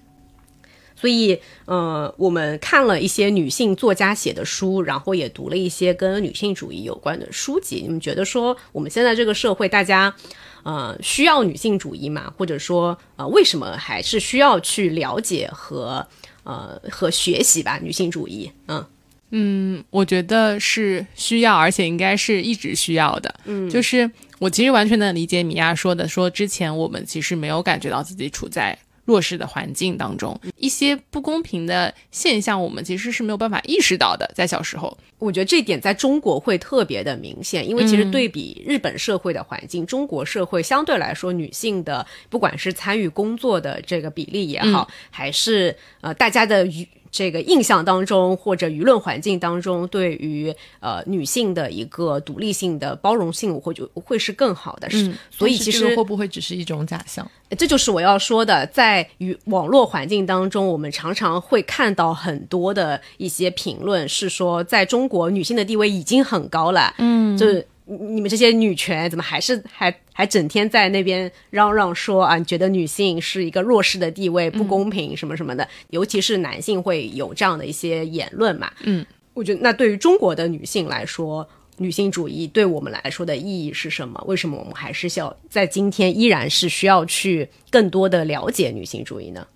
[0.95, 7.81] 所以，呃，我们看了一些女性作家写的书，然后也读了一些跟女性主义有关的书籍。
[7.81, 10.15] 你们觉得说，我们现在这个社会，大家，
[10.63, 12.33] 呃，需要女性主义吗？
[12.37, 16.07] 或者说，呃，为什么还是需要去了解和
[16.43, 17.77] 呃和学习吧？
[17.83, 18.85] 女性主义，嗯
[19.31, 23.33] 嗯，我觉得是需要，而且应该是一直需要的。
[23.45, 24.09] 嗯，就是
[24.39, 28.77] 我其实完全能理解米娅说的，说之前我们其实没有感觉到自己处在。
[29.07, 34.29] 弱势的环境当中，一些不公平的现象，我们其实是没有办法意识到的。
[34.35, 46.85] 在小时候，我觉得这点在中国会特别的明显，因为其实对比日本社会的环境，中国社会相对来说，女性的不管是参与工作的这个比例也好，还是呃大家的与。
[47.17, 54.87] 这个印象当中，或者舆论环境当中，对于呃女性的一个独立性的包容性，会就会是更好的。
[54.91, 57.27] 是，所以其实会不会只是一种假象？
[57.57, 66.93] 这就是我要说的，在与网络环境当中，我们常常会看到很多的一些评论，是说在中国女性的地位已经很高了。
[66.99, 67.65] 嗯，就是。
[67.89, 72.37] 你们这些女权怎么还是还还整天在那边嚷嚷说啊？
[72.41, 78.69] 觉得女性是一个弱势的地位，不公平什么什么的，尤其是男性会有这样的一些言论嘛？
[78.83, 81.47] 嗯，我觉得那对于中国的女性来说，
[81.77, 84.21] 女性主义对我们来说的意义是什么？
[84.27, 89.47] 为什么我们还是要在今天依然是需要去更多的了解女性主义呢？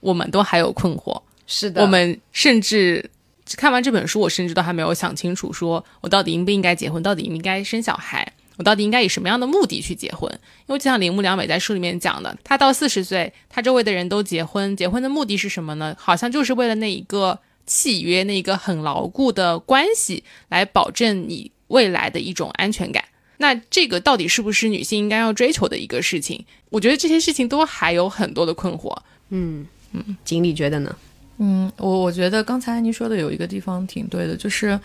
[0.00, 3.10] 我们都还有困惑，是的，我们甚至。
[3.56, 10.30] 看完这本书，我甚至都还没有想清楚，说我到底应不应该结婚，到底应不应该生小孩，我到底应该以什么样的目的去结婚？
[10.66, 15.96] 因为就像铃木良美在书里面讲的，她到四十岁，她周围的人都结婚，结婚的目的是什么呢？
[15.98, 23.04] 好像就是为了那一个契约，那一个很牢固的关系，来保证你未来的一种安全感。
[23.38, 26.44] 那这个到底是不是女性应该要追求的一个事情？
[26.68, 28.96] 我觉得这些事情都还有很多的困惑。
[29.30, 30.94] 嗯嗯，锦鲤觉得呢？
[31.42, 34.78] 嗯，我我觉得刚才您说的有一个地方挺对的，就是，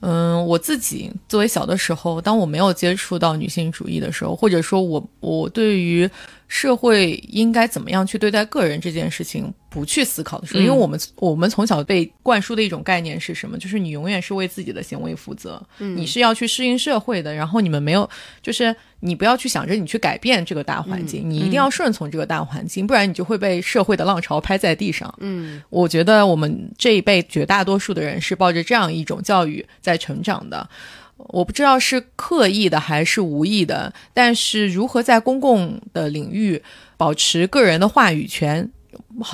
[0.00, 6.10] 嗯，我自己作为小的时候，当我没有接触到女性主义的时候，或者说我我对于。
[6.46, 13.58] 社会应该怎么样去对待个人这件事情，不去思考的时候，因为我们我们从小被灌输的一种概念是什么？
[13.58, 17.34] 就是你永远是为自己的行为负责，你是要去适应社会的。
[17.34, 18.08] 然后你们没有，
[18.42, 25.12] 就是你不要去想着你去改变这个大环境，你一定要顺从这个大环境，不然你就会被社会的浪潮拍在地上。
[25.20, 30.68] 嗯，我觉得我们这一辈绝大多数的人是抱着这样一种教育在成长的。
[31.16, 36.60] 我不知道是刻意的还是无意的，但是如何在公共的领域
[36.96, 38.68] 保持个人的话语权，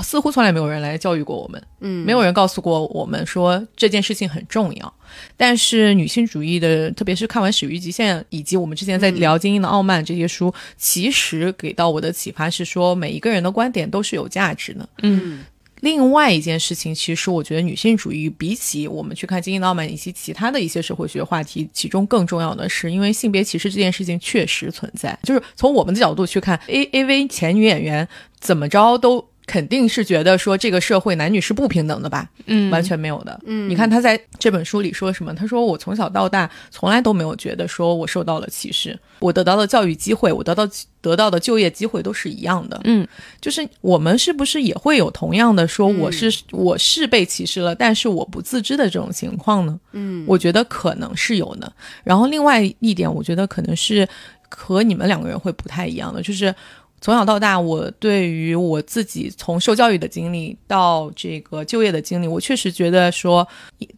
[0.02, 1.62] 似乎从来没有人来教育过我们。
[1.80, 4.94] 嗯，没有人告诉过我们说这件事情很重要。
[5.36, 14.88] 但是女性主义的，特别是看完《始于极限》以及我们之前在聊《精英的傲慢》这些书，其实给到我的启发是说，每一个人的观点都是有价值的。
[15.02, 15.44] 嗯。
[15.80, 25.18] 另外一件事情，其实我觉得女性主义比起我们去看《精英浪漫》以及其他的一些社会学话题，其中更重要的是，因为性别歧视这件事情确实存在。
[25.22, 28.06] 就是从我们的角度去看，A A V 前女演员
[28.38, 29.29] 怎么着都。
[29.46, 32.28] 肯定是觉得说这个社会男女是不平等的吧？
[32.46, 33.40] 嗯，完全没有的。
[33.44, 35.34] 嗯，你看他在这本书里说什么？
[35.34, 40.68] 他说我从小到大从来都没有觉得说我受到了歧视，我得到的教育机会，我得到
[41.00, 42.80] 得到的就业机会都是一样的。
[42.84, 43.06] 嗯，
[43.40, 49.80] 就是我们是不是也会有同样的说我是我是被歧视了，但是我不自知的这种情况呢？
[49.92, 51.72] 嗯，我觉得可能是有的。
[52.04, 54.06] 然后另外一点，我觉得可能是
[54.48, 56.54] 和你们两个人会不太一样的，就是。
[57.00, 63.46] 从小到大，我对于我自己从受教育的经历到这个就业的经历，我确实觉得说，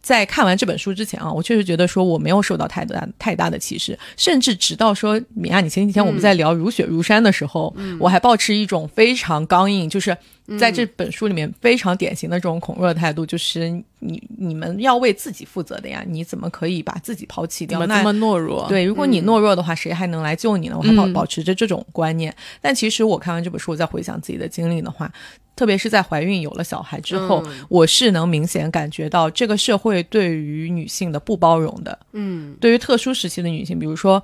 [0.01, 10.17] 在看完这本书之前啊，我确实觉得说我没有受到太大太大的歧视，甚至直到说米娅，你前几天我们在聊如雪如山的时候，我还保持一种非常刚硬，就是。
[10.59, 17.79] 在这本书里面，非常典型的这种恐弱的态度，就是你你们要为自己负责的呀，你怎么可以把自己抛弃掉？
[17.79, 18.67] 怎么这么懦弱？
[18.67, 20.75] 对，如果你懦弱的话，谁还能来救你呢？
[20.77, 22.35] 我还保保持着这种观念。
[22.59, 25.09] 但其实我看完这本书，我再回想自己的经历的话，
[25.55, 31.97] 特别是在怀孕有了小孩之后，我是能明显感觉到这个社会对于女性的不包容的。
[32.11, 34.21] 嗯，对于特殊时期的女性，比如说，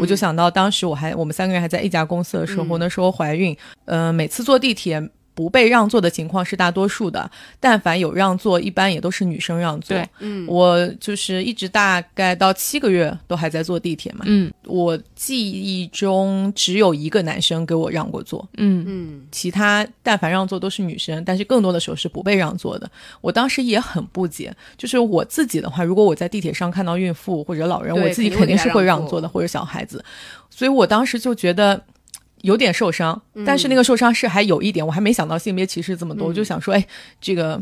[0.00, 5.08] 我就想到当时我还我们三个人还在一家公司的时候，那时候怀孕，呃，每次坐地铁。
[5.34, 9.96] 不被让座的情况是大多数的，但凡有让座，一般也都是女生让座。
[9.96, 14.24] 对，嗯，我就是一直大概到七个月都还在坐地铁嘛。
[14.26, 18.46] 嗯，我记忆中只有一个男生给我让过座。
[18.58, 22.90] 嗯嗯，其他但凡让座都是女生，但是更多的时候是不被让座的。
[23.20, 30.04] 我当时也很不解，就是我自己的话，如果我在地铁上看到孕妇或者老人，我自己肯定是会让座的，或者小孩子，
[30.50, 31.82] 所以我当时就觉得。
[32.42, 36.86] 有点受伤，但是那个受伤是还有一点，我还没想到性别歧视这么多，我就想说，哎，
[37.20, 37.60] 这个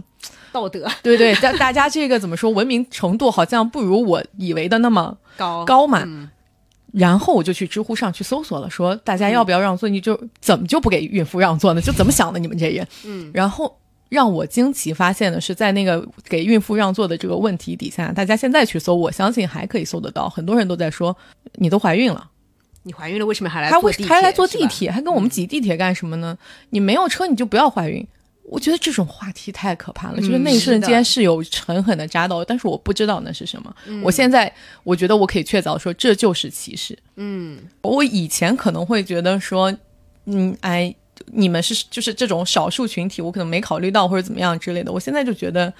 [0.52, 6.06] 道德对对，大大家这个怎么说，文明程度好像不如我以为的那么高高嘛。
[6.92, 9.88] 然后我就去知乎上去搜索了，说大家要不要让座？
[9.88, 11.80] 你就怎么就不给孕妇让座呢？
[11.80, 12.40] 就怎么想的？
[12.40, 12.84] 你们这人？
[13.04, 13.30] 嗯。
[13.32, 20.28] 然后让我惊奇发现的是，在那个给孕妇让座的这个问题底下，大家现在去搜，我相信还可以搜得到。
[20.28, 21.16] 很多人都在说，
[21.54, 22.28] 你都怀孕了，
[22.82, 23.70] 你怀孕了为什么还来？
[23.70, 24.90] 还还来坐地铁？
[24.90, 26.36] 还跟我们挤地铁干什么呢？
[26.70, 28.06] 你没有车你就不要怀孕。
[28.44, 33.72] 我觉得这种话题太可怕了，就是那一瞬间是有狠狠的扎到，但是我不知道那是什么。
[34.02, 36.98] 我现在我觉得我可以确凿说这就是歧视。
[37.14, 39.72] 嗯，我以前可能会觉得说，
[40.24, 40.92] 嗯，哎，
[41.32, 44.92] 你们是就是这种少数群体，我可能没考虑到或者怎么样之类的。
[44.92, 45.72] 我现在就觉得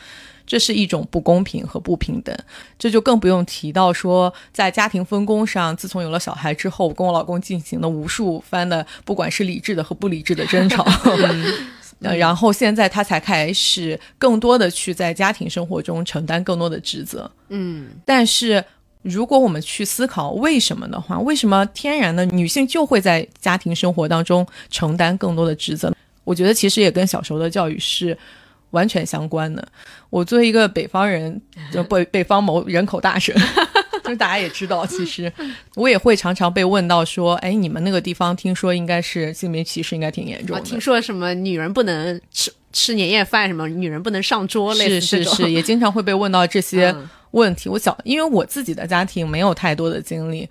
[0.47, 2.37] 这是一种不公平和不平等，
[2.79, 10.87] 这就更不用提到说在家庭分工上，自从有了小孩之后，我跟我老公进行了无数番的，不管是理智的和不理智的争吵。
[12.03, 17.31] 呃，然后现在他才开始更多的去在家庭生活中承担更多的职责。
[17.51, 18.65] 嗯，但是
[19.03, 25.93] 如果我们去思考为什么的话，为什么天然的女性就会在家庭生活当中承担更多的职责？
[26.25, 28.17] 我觉得其实也跟小时候的教育是
[28.71, 29.67] 完全相关的。
[30.11, 31.41] 我作为一个北方人，
[31.73, 33.35] 就北 北方某人口大省。
[34.03, 35.33] 就是大家也知道，其实
[35.77, 46.95] 我也会常常被问到说：“哎，你们那个地方听说应该是性别歧视，应该挺严重的。”听说什么女人不能吃吃年夜饭，什么女人不能上桌，是是是，也经常会被问到这些
[47.33, 47.69] 问题。
[47.69, 50.49] 我小，因为我自己的家庭没有太多的经历，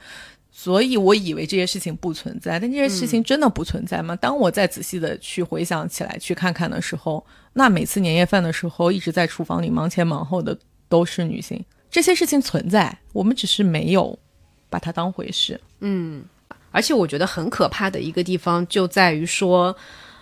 [0.51, 2.59] 所以我以为这些事情不存在。
[2.59, 4.15] 但这些事情真的不存在吗？
[4.15, 11.63] 当我再仔细的去回想起来、去看看的时候，那每次年夜饭的时候，一直在厨房里忙前忙后的都是女性。
[11.91, 14.17] 这些事情存在，我们只是没有
[14.69, 15.59] 把它当回事。
[15.79, 16.23] 嗯，
[16.71, 19.75] 而且我觉得很可怕的一个地方就在于说，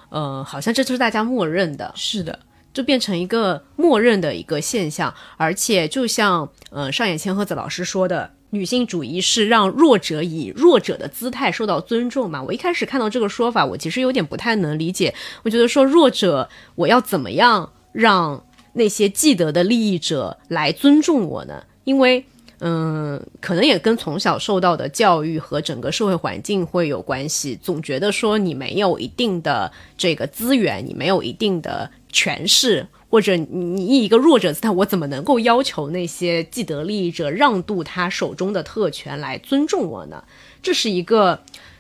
[0.09, 2.39] 呃，好像这就是大家默认的，是的，
[2.77, 5.11] 就变成一个默认的一个现象。
[5.35, 12.43] 而且就像嗯上野千鹤子老师说的，女性主义是让弱者以弱者的姿态受到尊重嘛。
[12.43, 15.15] 我一开始看到这个说法，我其实有点不太能理解。
[15.41, 18.43] 我觉得说弱者，我要怎么样让？
[18.73, 21.63] 那些既得的利益者来尊重我呢？
[21.83, 22.23] 因为，
[22.59, 27.57] 嗯，可能也跟从小受到的教育和整个社会环境会有关系。
[27.61, 40.23] 总觉得说你没有一定的这个资源，你没有一定的权势，或者你以一个弱者姿态，我怎么能够要求那些既得利益者让渡他手中的特权来尊重我呢？
[40.61, 41.39] 这是一个。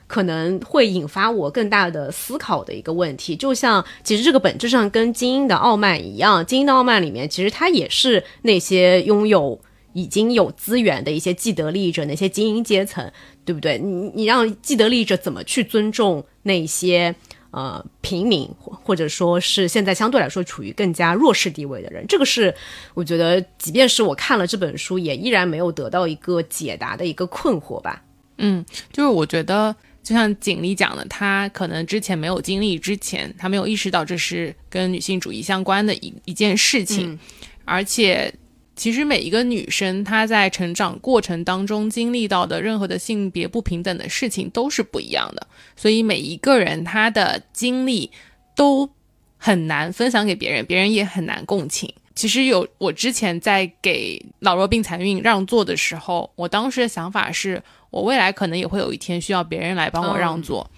[0.09, 9.59] 可能会引发我更大的思考的一个问题，就像其实这个本质上跟精英的傲慢一样，精英的傲慢里面其实它也是那些拥有
[9.93, 13.11] 已经有资源的一些既得利益者，那些精英阶层，
[13.45, 13.77] 对不对？
[13.77, 17.13] 你你让既得利益者怎么去尊重那些
[17.51, 22.05] 呃平民，或者说是现在相对来说处于更加弱势地位的人？
[22.07, 22.53] 这个是
[22.93, 28.03] 我觉得，即便是我看了这本书，也依然没有得到一个解答的一个困惑吧。
[28.37, 29.75] 嗯，就是我觉得。
[30.03, 37.19] 就像锦鲤讲的，她可能之前没有经历，之前她没有意识到这是跟女性主义相关的一一件事情，
[37.65, 38.33] 而且
[38.77, 48.09] 其实每一个女生她在成长过程当中经历到的任何的性别不平等的事情都是不一样的，所以每一个人她的经历
[48.55, 48.89] 都
[49.37, 51.93] 很难分享给别人，别人也很难共情。
[52.15, 57.61] 其实有我之前在给老弱病残孕让座的时候，我当时的想法是。
[57.89, 60.69] 我未来可能也会有一天需要别人来帮我让座，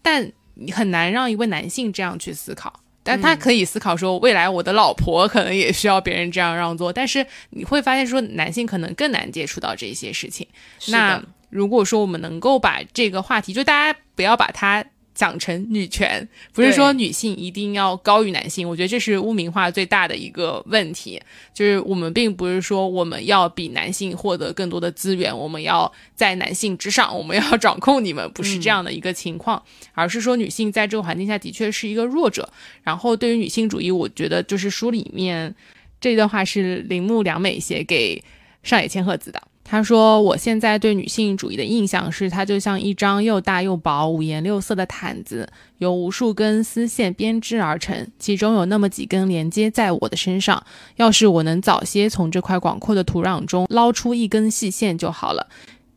[0.00, 2.79] 但你很难让一位男性这样去思考。
[3.02, 6.92] 但他可以思考说，未来我的老婆可能也需要别人这样让座。
[6.92, 10.46] 但是你会发现，说男性可能更难接触到这些事情。
[10.88, 14.84] 那如果说我们能够把这个话题，就大家不要把它。
[15.20, 21.20] 讲成女权，不是说女性一定要高于男性，我觉得这是污名化最大的一个问题。
[21.52, 32.50] 就是我们并不是说我们要比男性获得更多的资源，我们要在男性之上，我们要掌控你们，不是这样的一个情况，而是说女性在这个环境下的确是一个弱者。
[32.82, 35.54] 然后对于女性主义，我觉得就是书里面
[36.00, 38.24] 这段话是铃木良美写给
[38.62, 39.42] 上野千鹤子的。
[39.70, 50.60] 他说：“我现在对女性主义的印象是，它就像一张又大又薄、五颜六色的毯子，由无数根丝线编织而成，其中有那么几根连接在我的身上。
[50.96, 55.46] 要是我能早些从这块广阔的土壤中捞出一根细线就好了。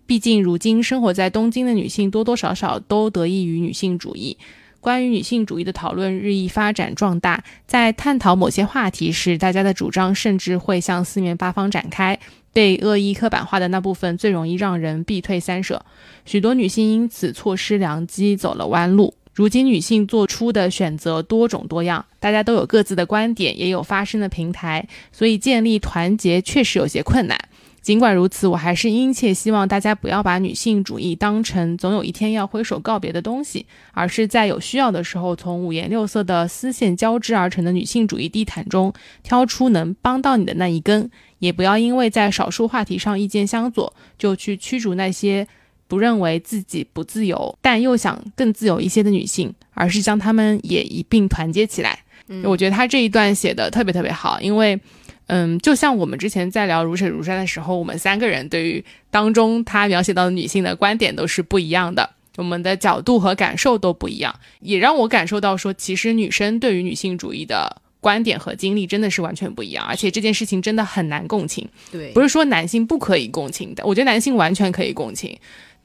[0.06, 4.38] 毕竟，如今生活在东京的女性多多少少都得益于女性主义。
[4.80, 12.20] 关于女性主义的讨论日益发展壮大，在探讨某些话题时，大家的主张甚至会向四面八方展开。”
[12.54, 15.84] 被恶意刻板化的那部分最容易让人避退三舍，
[16.24, 19.16] 许多女性因此错失良机，走了弯路。
[19.34, 27.38] 如今女性做出的选择多种多样，大家都有各自的观点，也有发声的平台，所以建立团结确实有些困难。
[27.82, 38.94] 尽管如此，我还是殷切希望大家不要把女性主义当成总有一天要挥手告别的东西，而是在有需要的时候，从五颜六色的丝线交织而成的女性主义地毯中
[39.24, 41.10] 挑出能帮到你的那一根。
[41.44, 45.46] 也不要因为在少数话题上意见相左，就去驱逐那些
[45.90, 52.00] 不认为自己不自由但又想更自由一些的女性，而是将她们也一并团结起来。
[52.46, 54.80] 我觉得他这一段写的特别特别好，因为，
[55.28, 67.83] 嗯，就像我们之前在聊《如水如山》的时候，我们三个人对于当中他描写到的女性的观点都是不一样的，我们的角度和感受都不一样，也让我感受到说，其实女生对于女性主义的。
[68.04, 71.66] 观点和经历真的是完全不一样，而且这件事情真的很难共情。
[71.90, 75.40] 对，不是说男性不可以共情的，我觉得男性完全可以共情，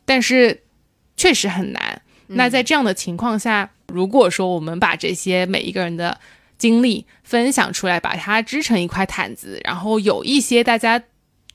[0.04, 0.64] 但是
[1.16, 2.02] 确实很难。
[2.26, 6.18] 那在这样的情况下，如果说我们把这些每一个人的
[6.58, 11.00] 经历分享出来，把它织成一块毯子，然后有一些大家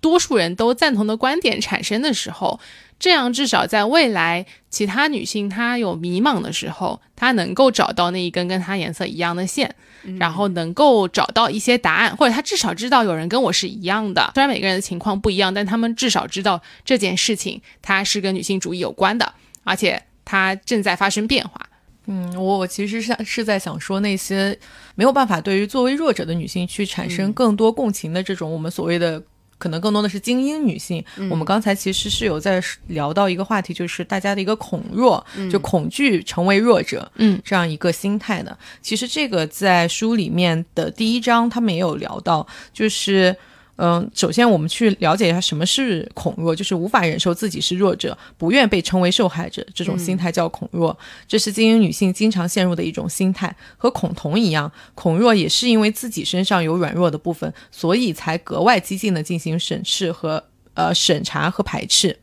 [0.03, 2.59] 多数人都赞同的观点产生的时候。
[2.99, 9.75] 这样至少在未来，其他女性她有迷茫的时候，她能够找到那一根跟她颜色一样的线，
[10.17, 14.31] 然后能够找到一些答案，或者她至少知道有人跟我是一样的。
[14.35, 19.33] 虽然每个人的情况不一样，但他们至少知道这件事情它是跟女性主义有关的，
[19.65, 21.59] 而且它正在发生变化。
[22.05, 24.57] 嗯，我我其实是是在想说那些
[24.95, 29.21] 没有办法对于作为弱者的女性去产生更多共情的这种我们所谓的。
[29.63, 31.01] 可能更多的是精英女性。
[31.31, 38.57] 我们刚才其实是有在聊到一个话题，就是大家的一个恐弱，就恐惧成为弱者，嗯，这样一个心态的。
[38.81, 43.33] 其实这个在书里面的第一章他们也有聊到，就是。
[43.75, 50.95] 嗯，首先我们去了解一下什么是恐弱，就是无法忍受自己是弱者，不愿被称为受害者，这种心态叫恐弱。
[51.27, 60.43] 这是精英女性经常陷入的一种心态，和恐同一样，恐弱也是因为自己身上有软弱的部分，所以才格外激进的进行审视和
[60.75, 62.19] 呃审查和排斥。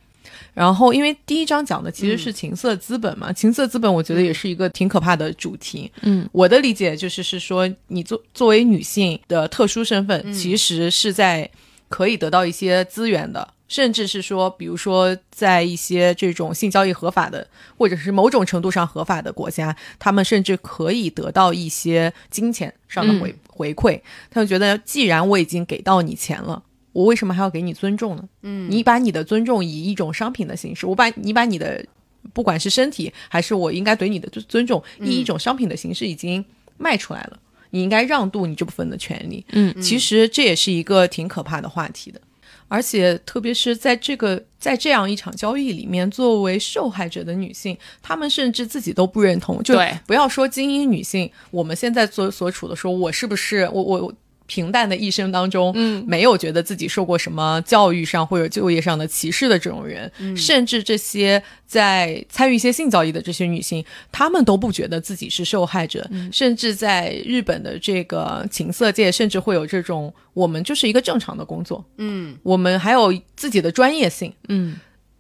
[0.53, 5.90] 然后，因为第一章讲的其实是情色资本嘛，情色资本我觉得也是一个挺可怕的主题。
[6.03, 11.48] 嗯，我的理解就是是说，你作作为女性的特殊身份，其实是在
[11.88, 17.46] 可以得到一些资源的，甚至是说，比如说在一些这种性交易合法的，
[17.78, 24.01] 或者是某种程度上合法的国家，他们甚至可以得到一些金钱上的回回馈。
[24.30, 26.62] 他们觉得，既然我已经给到你钱了。
[26.93, 28.28] 我为什么还要给你尊重呢？
[28.43, 31.84] 嗯，你把你的尊重以一种商品的形式，我把你把你的
[32.32, 36.45] 不管是身体还是我应该对你的尊尊重，以一种商品的形式已经
[36.76, 37.38] 卖出来了，
[37.70, 39.45] 你应该让渡你这部分的权利。
[39.53, 42.20] 嗯，其实这也是一个挺可怕的话题的，
[42.66, 49.62] 而且特别是在这个在这样一场交易里面，作为受害者的女性，她们甚至自己都不认同。
[49.62, 54.12] 就不要说精英女性，我们现在所所处的说，我是不是我我。
[54.51, 74.76] 平淡的一生当中，嗯，没有觉得自己受过什么教育上或者就业上的歧视的这种人，甚至这些在参与一些性交易的这些女性，她们都不觉得自己是受害者，甚至在日本的这个情色界，甚至会有这种我们就是一个正常的工作，嗯，我们还有自己的专业性，嗯，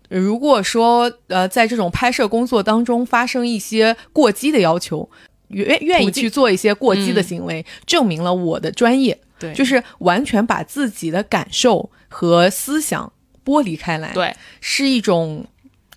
[0.08, 5.08] 如果说呃在这种拍摄工作当中发生一些过激的要求。
[5.50, 9.18] 愿愿意去做一些过激的行为，证明了我的专业。
[9.38, 13.12] 对，就是完全把自己的感受和思想
[13.44, 14.12] 剥离开来。
[14.12, 15.46] 对，是一种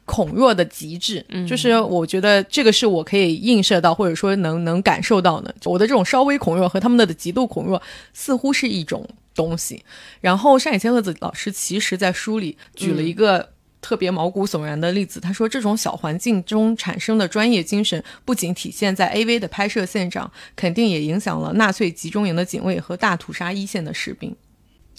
[0.06, 1.26] 恐弱的极致。
[1.30, 5.54] 嗯，就是我觉得这个是我可以映射到，或者说能能感受到的。
[5.66, 7.82] 我的这种稍微恐弱和他们的极度恐弱，
[8.14, 9.84] 似乎是一种东西。
[10.22, 13.53] 然后山野千鹤子老师其实在书里举了一个。
[13.84, 24.36] 特别毛骨悚然的例子，他说，这种小环境中产生的专业精神，不仅体现在 AV 的拍摄现场，肯定也影响了纳粹集中营的警卫和大屠杀一线的士兵。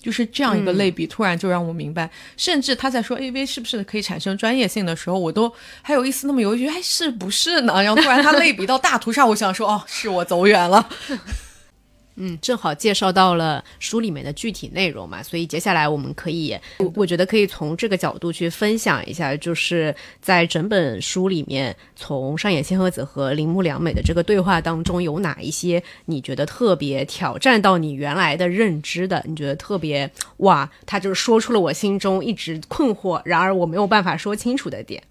[0.01, 7.82] 就是这样一个类比，突然就让我明白，甚至他在说 AV 是不是可以产生专业性的时候，我都还有一丝那么犹豫，哎，是不是呢？
[7.82, 10.87] 然后突然他类比到大屠杀，我想说，哦，是我走远了。
[12.17, 16.57] 嗯，正好介绍到了书里面的具体内容嘛，所以接下来我们可以，
[16.95, 29.21] 我觉得可以从这个角度去分享一下，就是在整本书里面，从上野千鹤子和铃木良美的这个对话当中，有哪一些你觉得特别挑战到你原来的认知的？
[29.27, 35.03] 你觉得特别哇，他就是说出了我心中一直困惑，然而我没有办法说清楚的点。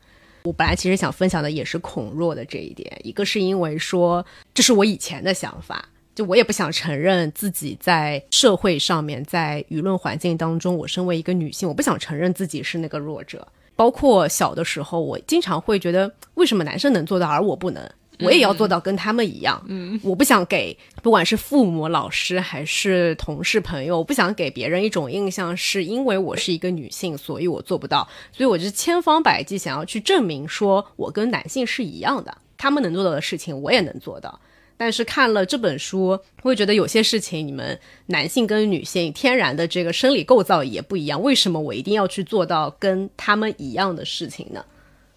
[0.43, 5.89] 我本来其实想分享的也是孔若的这一点，一个是因为说这是我以前的想法。
[6.15, 13.47] 就我也不想承认自己在社会上面，在舆论环境当中，我身为一个女性，我不想承认自己是那个弱者。
[13.75, 17.83] 包括小的时候，我经常会觉得，为什么男生能做到，而我不能？
[18.19, 19.61] 我也要做到跟他们一样。
[19.67, 28.07] 嗯，我不想给不管是父母、老师还是同事、朋友，我不想给别人一种印象，是因为我是一个女性，所以我做不到。
[28.31, 34.39] 所以我就千方百计想要去证明，说我跟男性是一样的，他们能做到的事情，我也能做到。
[34.75, 41.21] 但是看了这本书，会觉得有些事情，你们男性跟女性天然的这个生理构造也不一样。
[41.21, 44.65] 为什么我一定要去做到跟他们一样的事情呢？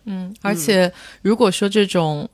[0.05, 0.93] 嗯，而且
[1.23, 2.29] 如果说这种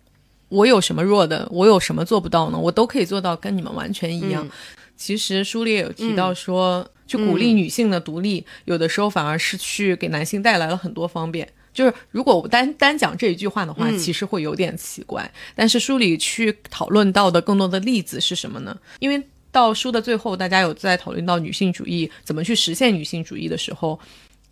[0.49, 2.59] 我有什么弱的，我有什么做不到呢？
[2.59, 4.47] 我都可以做到跟你们完全一样。
[4.95, 11.49] 其实书里也有提到说，去鼓励女性的独立，有的时候反而是去给男性带来了很多方便。
[11.73, 15.31] 就是如果我单单讲这一句话的话，其实会有点奇怪。
[15.55, 18.77] 但是书里去讨论到的更多的例子是什么呢？
[18.99, 23.99] 因为到书的最后，大家有在讨论到女性主义怎么去实现女性主义的时候。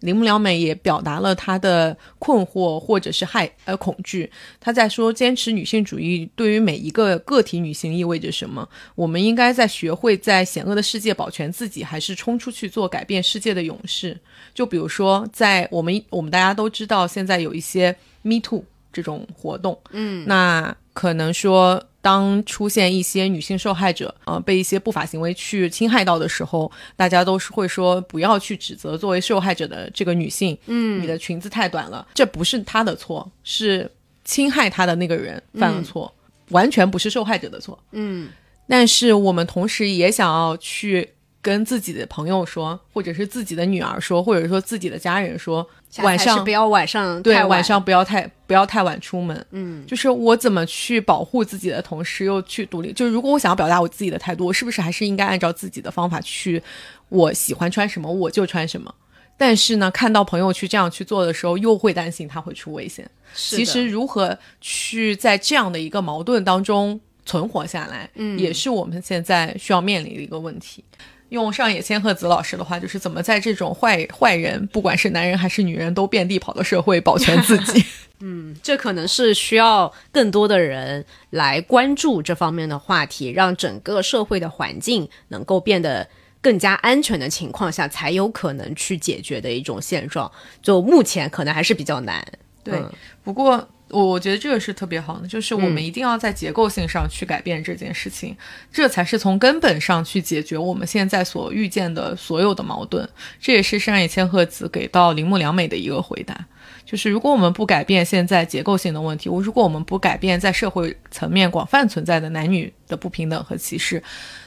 [0.01, 4.30] 铃木良美也表达了她的困惑或者是害呃恐惧。
[4.59, 8.68] 她在说，坚持女性主义对于每一个个体女性意味着什么？
[8.94, 14.18] 我们应该在学会在险恶的世界保全自己，还是冲出去做改变世界的勇士？
[14.55, 21.82] 就比如说，在我们我们大家都知道，现在有一些 Me Too 这种活动，嗯，那可能说。
[22.03, 33.90] 当出现一些女性受害者，呃，被一些不法行为去侵害到的时候，大家都是会说不要去指责作为受害者的这个女性，嗯，你的裙子太短了，这不是她的错，是
[34.24, 36.11] 侵害她的那个人犯了错，
[36.48, 38.30] 完全不是受害者的错，嗯。
[38.66, 41.11] 但是我们同时也想要去。
[41.42, 45.66] 跟自己的朋友说，或者是自己的女儿说，或者说自己的家人说，
[45.99, 49.47] 晚上不要晚上对晚上不要太不要太晚出门。
[49.51, 52.93] 嗯，就是我怎么去保护自己的同时又去独立？
[52.93, 56.62] 就是如果我想要表达我自己的态度，我是不是还是应该按照自己的方法去？
[57.09, 58.95] 我喜欢穿什么我就穿什么。
[59.36, 63.11] 但是呢，看到朋友去这样去做的时候，又会担心他会出危险。
[63.34, 70.84] 其实如何去在这样的一个矛盾当中存活下来，嗯，也是我们现在需要面临的一个问题。
[71.31, 77.85] 用上野千鹤子老师的话，就是怎么在这种坏坏人，不管是男人还是女人，都遍地跑的社会保全自己。
[78.20, 86.07] 嗯，这可能是需要更多的人来关注这方面的话题，让整个社会的环境能够变得
[86.43, 90.31] 更加安全的情况下，才有可能去解决的一种现状。
[90.62, 92.22] 就目前可能还是比较难。
[92.62, 92.81] 对，
[93.24, 93.68] 不过。
[93.91, 98.36] 我我觉得这个是特别好的，就是我们一定要在结构性上去改变这件事情，
[98.72, 103.09] 这才是从根本上去解决我们现在所遇见的所有的矛盾。
[103.41, 106.47] 这也是山野千鹤子给到铃木良美的一个回答，
[106.84, 114.03] 就是如果我们不改变现在结构性的问题，如果我们不改变在社会层面广泛存在的男女的不平等和歧视，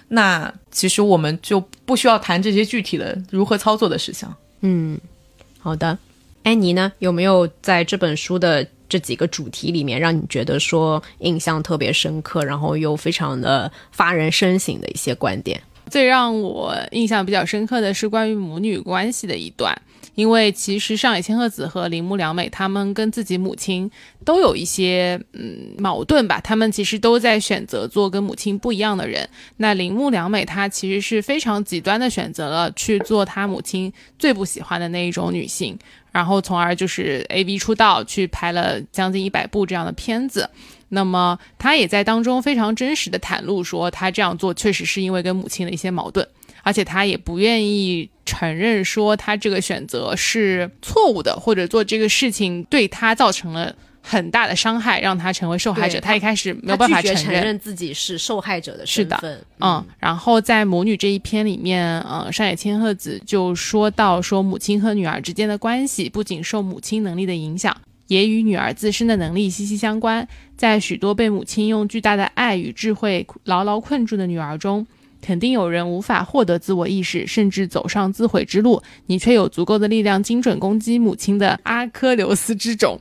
[0.07, 4.33] 那其实我们就不需要谈这些具体的如何操作的事项。
[4.61, 4.97] 嗯，
[5.59, 5.97] 好的，
[6.43, 8.65] 安妮呢，有没有在这本书的？
[8.93, 15.59] 这几个主题里面，让你觉得说印象特别深刻，然后又非常的发人深省的一些观点。
[15.89, 19.75] 最让我印象比较深刻的是关于母女关系的一段。
[20.15, 23.89] 因为其实上野千鹤子和铃木良美他们跟自己母亲
[24.23, 29.27] 都有一些嗯矛盾吧，他们其实都在选择做跟母亲不一样的人。
[29.57, 35.77] 那铃木良美她其实是非常极端的选择了去做她母亲最不喜欢的那一种女性，
[36.11, 40.49] 然后从而就是 A V 出道，去拍了将近一百部这样的片子。
[40.89, 46.27] 那么她也在当中非常真实的袒露说，她这样做确实是因为跟母亲的一些矛盾。
[46.63, 55.99] 而且他也不愿意承认说他这个选择是错误的，或者做这个事情对他造成了很大的伤害，让他成为受害者。
[55.99, 59.39] 他一开始没有办法承认自己是受害者的身份。
[59.59, 67.75] 嗯，然后在母女这一篇里面，嗯，上野千鹤子就说到说，母亲和女儿之间的关系不仅受母亲能力的影响，
[68.07, 70.27] 也与女儿自身的能力息息相关。
[70.55, 74.87] 在许多被母亲用巨大的爱与智慧牢牢困住的女儿中。
[75.23, 82.99] 肯定有人无法获得自我意识，甚至走上自毁之路，你却有足够的力量精准攻击母亲的阿科琉斯之种。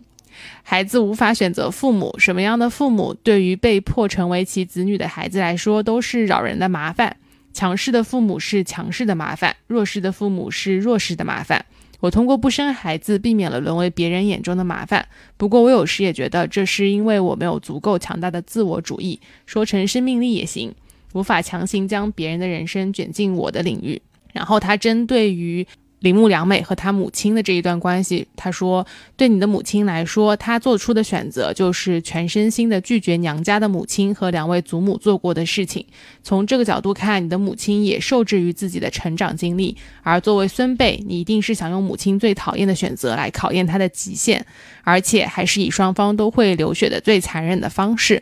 [0.63, 7.17] 孩子无法选择父母，什么样的父母对于被迫成为其子女的孩子来说都是扰人的麻烦。
[7.53, 11.67] 强势的父母是强势的麻烦，弱势的父母是弱势的麻烦。
[12.01, 15.07] 我通过不生孩子避免了沦为别人眼中的麻烦，
[15.37, 20.73] 不过我有时也觉得这是因为我没有足够强大的自我主义，说成生命力也行。
[21.13, 24.01] 无法强行将别人的人生卷进我的领域。
[24.33, 25.67] 然后他针对于
[26.01, 28.85] 铃木良美和她母亲的这一段关系，她说
[29.17, 35.87] ：“对你的母亲来说，她做出的选择就是全身心的拒绝娘家的母亲和两位祖母做过的事情。
[36.25, 39.77] 从这个角度看，你的母亲也受制于自己的成长经历。
[40.03, 44.45] 而作为孙辈，你一定是想用母亲最讨厌的选择来考验她的极限，
[44.83, 48.21] 而且还是以双方都会流血的最残忍的方式。”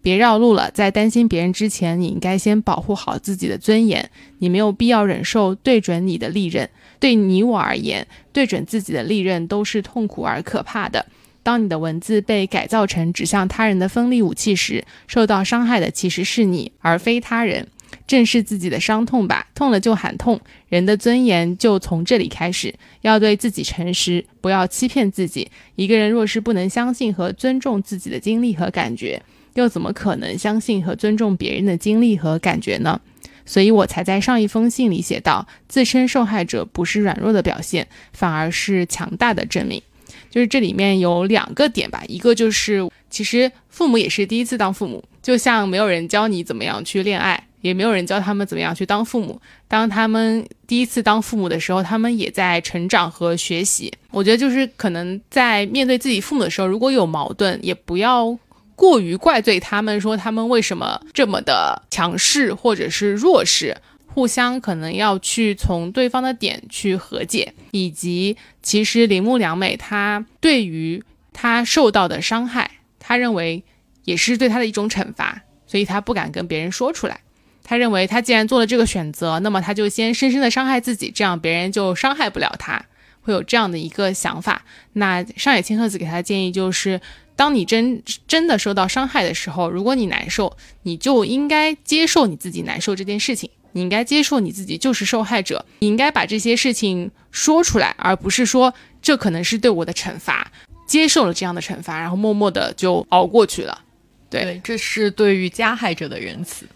[0.00, 4.10] 别绕路了，在担心别人之前，你应该先保护好自己的尊严。
[4.38, 6.68] 你没有必要忍受对准你的利刃。
[7.00, 11.06] 对你我而言，对准自己的利刃都是痛苦而可怕的。
[11.42, 17.66] 当你的文字被改造成指向他人的锋利武器时，受到伤害的其实是你，而非他人。
[18.06, 20.40] 正视自己的伤痛吧，痛了就喊痛。
[20.68, 25.48] 人的尊严就从这里开始，要对自己诚实，不要欺骗自己。
[25.76, 29.22] 一个人若是不能相信和尊重自己的经历和感觉，
[29.58, 33.00] 又怎么可能相信和尊重别人的经历和感觉呢？
[33.44, 39.82] 所以我才在上一封信里写道：自称受害者不是软弱的表现，反而是强大的证明。
[40.30, 49.40] 就是这里面有两个点吧，一个就是其实父母也是第一次当父母，就像没有人教你怎么样去恋爱，也没有人教他们怎么样去当父母。
[49.66, 53.90] 当他们第一次当父母的时候，他们也在成长和学习。
[54.10, 58.38] 我觉得就是可能在面对自己父母的时候，如果有矛盾，也不要。
[58.78, 63.76] 过于怪罪他们，说他们为什么这么的强势或者是弱势，
[64.06, 71.02] 互相可能要去从对方的点去和解，以及其实铃木良美她对于
[71.32, 72.70] 她受到的伤害，
[73.00, 73.64] 她认为
[74.04, 77.20] 也是对她的一种惩罚，所以她不敢跟别人说出来。
[77.64, 82.86] 她认为她既然做了这个选择，那么她就先深深的伤害自己，这样别人就伤害不了她，
[83.28, 84.64] 会有这样的一个想法。
[84.94, 87.00] 那上野千鹤子给他的建议就是。
[87.38, 93.48] 当你真真的受到伤害的时候，如果你难受，你就应该接受你自己难受这件事情。
[93.70, 100.50] 你应该接受你自己就是受害者，你应该把这些事情说出来，而不是说这可能是对我的惩罚。
[100.84, 103.82] 接受了这样的惩罚，然后默默的就熬过去了。
[104.28, 106.66] 对，这是对于加害者的仁慈。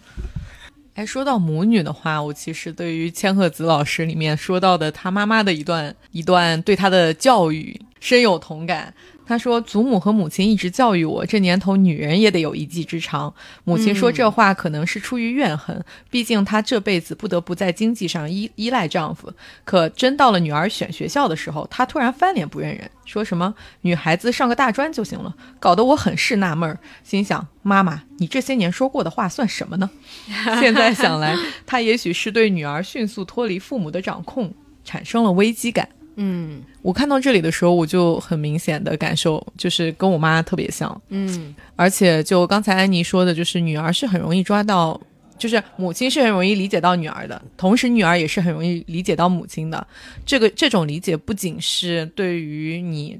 [0.94, 8.92] 哎，说到母女的话，我其实对于千鹤子老师里面说到的她妈妈的一段一段对她的教育深有同感。
[9.24, 13.32] 他说：“祖母和母亲一直教育我，这年头女人也得有一技之长。
[13.64, 19.32] 母亲说这话可能是出于怨恨，毕竟她这辈子不得不在经济上依依赖丈夫。
[19.64, 26.78] 可真到了女儿选学校的时候，她突然翻脸不认人，说什么女孩子上个大专就行了，搞得我很是纳闷儿。
[27.04, 29.88] 心想：妈妈，你这些年说过的话算什么呢？
[30.60, 34.52] 现在想来，她也许是对女儿迅速脱离父母的掌控
[34.84, 35.88] 产生了危机感。”
[36.24, 41.02] 嗯，我看到这里的时候，我就很明显的感受，就是跟我妈特别像。
[41.08, 45.00] 嗯，而且就刚才安妮说的，就是女儿是很容易抓到，
[45.36, 49.84] 就是母亲是很容易理解到女儿的，同时女儿也是很容易理解到母亲的。
[50.24, 53.18] 这个这种理解不仅是对于你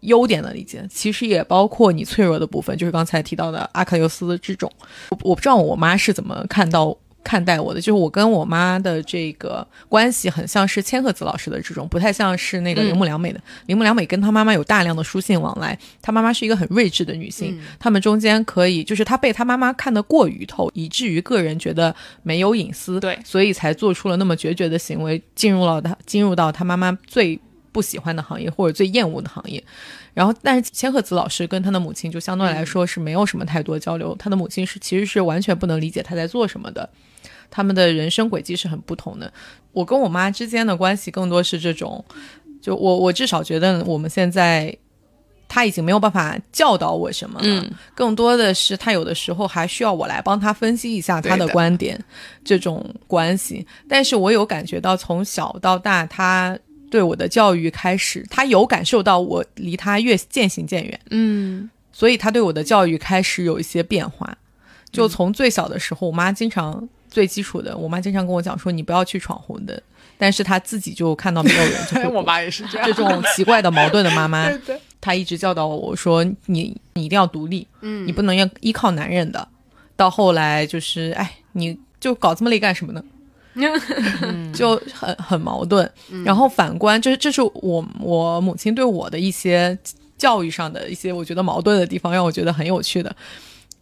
[0.00, 4.72] 优点的理解，其实也包括你脆弱的部分，就是刚才提到的阿克琉斯之种。
[5.10, 6.96] 我我不知道我妈是怎么看到。
[7.24, 13.40] 看待我的就是我跟我妈的这个关系很像是千鹤子老师的这种，不太像是那个铃木良美的。
[13.66, 27.38] 铃木良美跟她妈妈有大量的书信往来，她妈妈是一个很睿智的女性，他们中间可以就是她被她妈妈看得过于透，以至于个人觉得没有隐私，对，所以才做出了那么决绝的行为，进入了她进入到她妈妈最
[27.78, 29.62] 不喜欢的行业或者最厌恶的行业。
[30.12, 36.88] 然后，但是千鹤子老师跟他的母亲就相对来说是没有什么太多交流，他的母亲是其实是完全不能理解他在做什么的。
[37.48, 39.32] 他们的人生轨迹是很不同的。
[39.70, 42.04] 我跟我妈之间的关系更多是这种，
[42.60, 44.76] 就我我至少觉得我们现在，
[45.46, 47.66] 他已经没有办法教导我什么了。
[47.94, 51.98] 更多的是他有的时候还需要我来帮他分析一下他的观点，
[52.44, 53.64] 这种关系。
[53.88, 56.58] 但是我有感觉到从小到大，他
[56.90, 61.00] 对我的教育开始，他有感受到我离他越渐行渐远。
[61.10, 64.36] 嗯，所以他对我的教育开始有一些变化。
[64.90, 66.88] 就从最小的时候，我妈经常。
[67.10, 69.80] 最基础的，我妈经常跟我讲说，你不要去闯红灯，
[70.18, 74.46] 但是他自己就看到没有人，就 我妈也是这样，这种奇怪的矛盾的妈妈，
[75.00, 79.48] 她一直教导我说，你你一定要独立，嗯，你不能要依靠男人的。
[79.96, 83.02] 到后来就是，哎，你就搞这么累干什么呢？
[84.54, 85.90] 就很很矛盾。
[86.24, 89.76] 然后反观，这这是我我母亲对我的一些
[90.16, 93.14] 教育上的一些我觉得矛盾的地方，让我觉得很有趣的。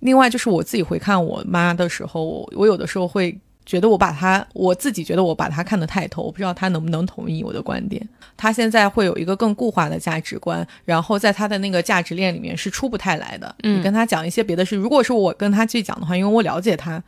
[0.00, 8.06] 另外就是我自己回看我妈的时候，我我有的时候会觉得我把她，我自己觉得我把她看得太透，我不知道她能不能同意我的观点。
[8.36, 13.52] 她现在会有一个更固化的价值观，然后在她的那个价值链里面是出不太来的。
[13.62, 17.02] 你跟她讲一些别的事，如果是我跟她去讲的话，因为我了解她，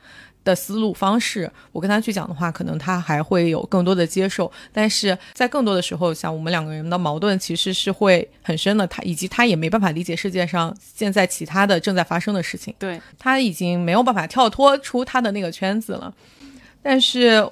[0.45, 4.51] 的思路方式，我跟他去讲的话，可能他还会有更多的接受。
[4.72, 16.14] 但是在更多的时候，像我们两个人的矛盾其实是会很深的，他以及他也没办法理解世界上现在其他的正在发生的事情，对，他已经没有办法跳脱出他的那个圈子了。
[16.82, 17.47] 但是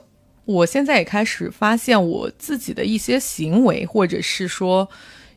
[0.45, 4.89] 我现在也开始发现我自己的一些行为，或者是说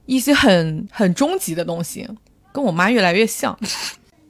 [0.06, 2.08] 一些很很终极的东西，
[2.54, 3.58] 跟我妈越来越像。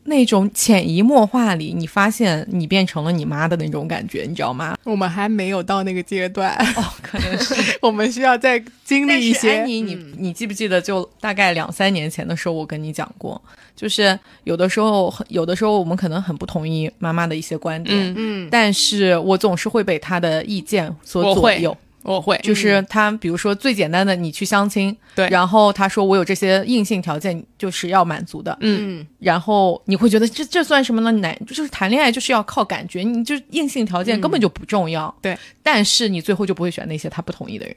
[0.10, 4.76] 那种潜移默化里，你发现你变成了你妈的那种感觉，你知道吗？
[4.84, 9.60] 我们还没有到那个阶段，哦，可能是 我们需要再经历一些。
[9.60, 13.42] 安妮，你你记不记得，就大概两三年前的时候，我跟你讲过，
[13.76, 21.76] 就是有的时候，有的时候我们可能很不同意妈妈的一些观点，嗯嗯，但是我总是会被她的意见所左右。
[22.02, 25.28] 我会，就是他，比如说最简单的，你去相亲，对。
[25.30, 31.12] 然后他说我有这些硬性条件，就是要满足的，嗯，嗯然后你会觉得这这算什么呢？
[31.12, 35.38] 男就是谈恋爱就是要靠感觉，你就是硬性条件根本就不重要，对。
[35.62, 37.76] 但是你最后就不会选那些他不同意的人，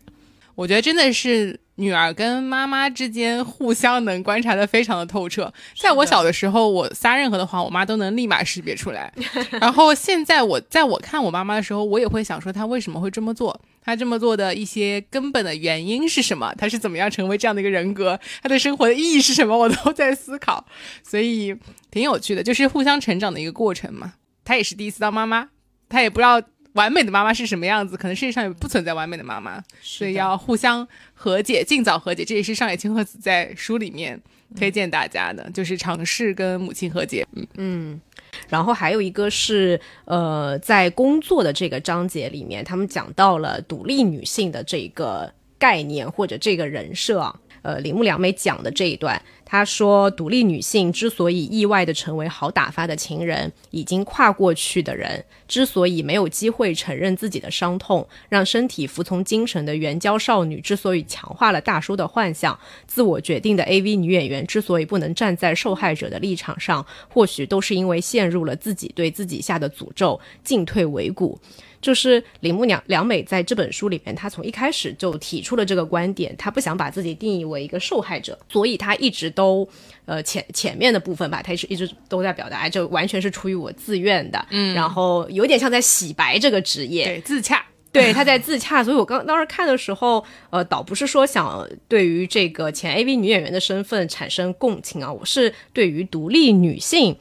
[0.55, 5.53] 我觉得真的是女儿跟妈妈之间互相能观察的非常的透彻。
[5.81, 9.13] 在我小的时候，我撒任何的谎，我妈都能立马识别出来。
[9.61, 20.67] 然后现在我在我看我妈妈的时候，我也会想说她为什么会这么做，她这么做的一些根本的原因是什么，她是怎么样成为这样的一个人格，她的生活的意义是什么，我都在思考。
[21.03, 21.57] 所以
[21.91, 24.13] 挺有趣的，就是互相成长的一个过程嘛。
[24.45, 25.49] 她也是第一次当妈妈，
[25.89, 26.43] 她也不知道
[26.75, 29.63] 完美的妈妈是什么样子，可能世界上也不存在完美的妈妈。
[29.81, 34.21] 所以要互相和解，尽早和解，这也是上野千鹤子在书里面
[34.57, 37.27] 推荐大家的，就是尝试跟母亲和解。
[37.35, 38.01] 嗯，嗯，
[38.49, 47.39] 然后还有一个是呃，在工作的这个章节里面，他们讲到了独立女性的这个概念或者这个人设啊。
[47.63, 71.39] 呃，铃木良美讲的这一段，她说，独立女性之所以意外的成为好打发的情人，已经跨过去的人，之所以没有机会承认自己的伤痛，让身体服从精神的援交少女之所以强化了大叔的幻想，自我决定的 AV 女演员之所以不能站在受害者的立场上，或许都是因为陷入了自己对自己下的诅咒，进退维谷。
[71.83, 79.69] 就是铃木良良美在这本书里面，她从一开始就提出了这个观点，她不想把自己定义为一个受害者，所以她一直都，
[80.07, 87.63] 呃前前面的部分吧，她是一直都在表达，这完全是出于我自愿的，嗯，然后有点像在洗白这个职业，对，自洽。
[87.91, 97.15] 对，他在自洽，所以我刚当时看的时候，呃，倒不是说想对于这个前 AV 女演员的身份产生共情啊，我是对于独立女性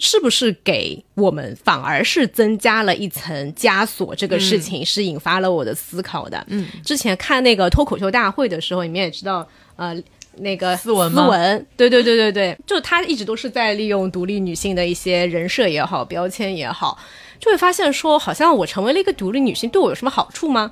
[0.00, 6.44] 是不是给我们反而是增加了一层枷锁这个事情，是引发了我的思考的。
[6.48, 9.46] 嗯，之前看那个脱口秀大会的时候，你们也知道，
[9.76, 10.02] 呃。
[10.36, 16.96] 那个斯文吗斯文，对对对对对，就她一直都是在利用独立女性的一些人设也好、标签也好，
[17.40, 20.70] 就会发现说，好像我成为了一个独立女性，对我有什么好处吗？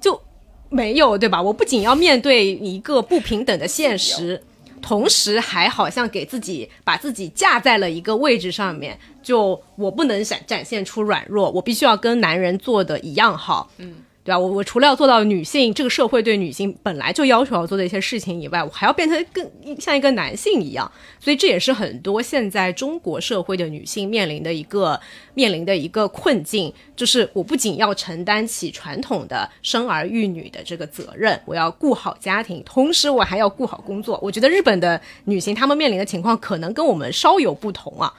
[0.00, 0.20] 就
[0.68, 1.40] 没有，对吧？
[1.40, 4.42] 我不仅要面对一个不平等的现实，
[4.82, 13.94] 同时还好像给自己把自己架在了一个位置上面，就我不能展展现出软弱，我必须要跟男人做的一样好，嗯。
[14.24, 14.38] 对吧？
[14.38, 19.50] 我我除了要做到女性这个社会对女性本来就要求要做的一些事情以外，我还要变成更
[19.80, 20.90] 像一个男性一样。
[21.18, 25.00] 所以这也是很多现在中国社会的女性面临的一个
[25.34, 34.18] 面临的一个困境，就是我不仅要承担起传统的生儿育女的这个责任，我要顾好家庭，同时我还要顾好工作。
[34.22, 38.12] 我觉得日本的女性她们面临的情况可能跟我们稍有不同啊，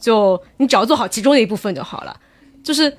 [0.00, 2.18] 就你只要做好其中的一部分就好了，
[2.64, 2.92] 就是。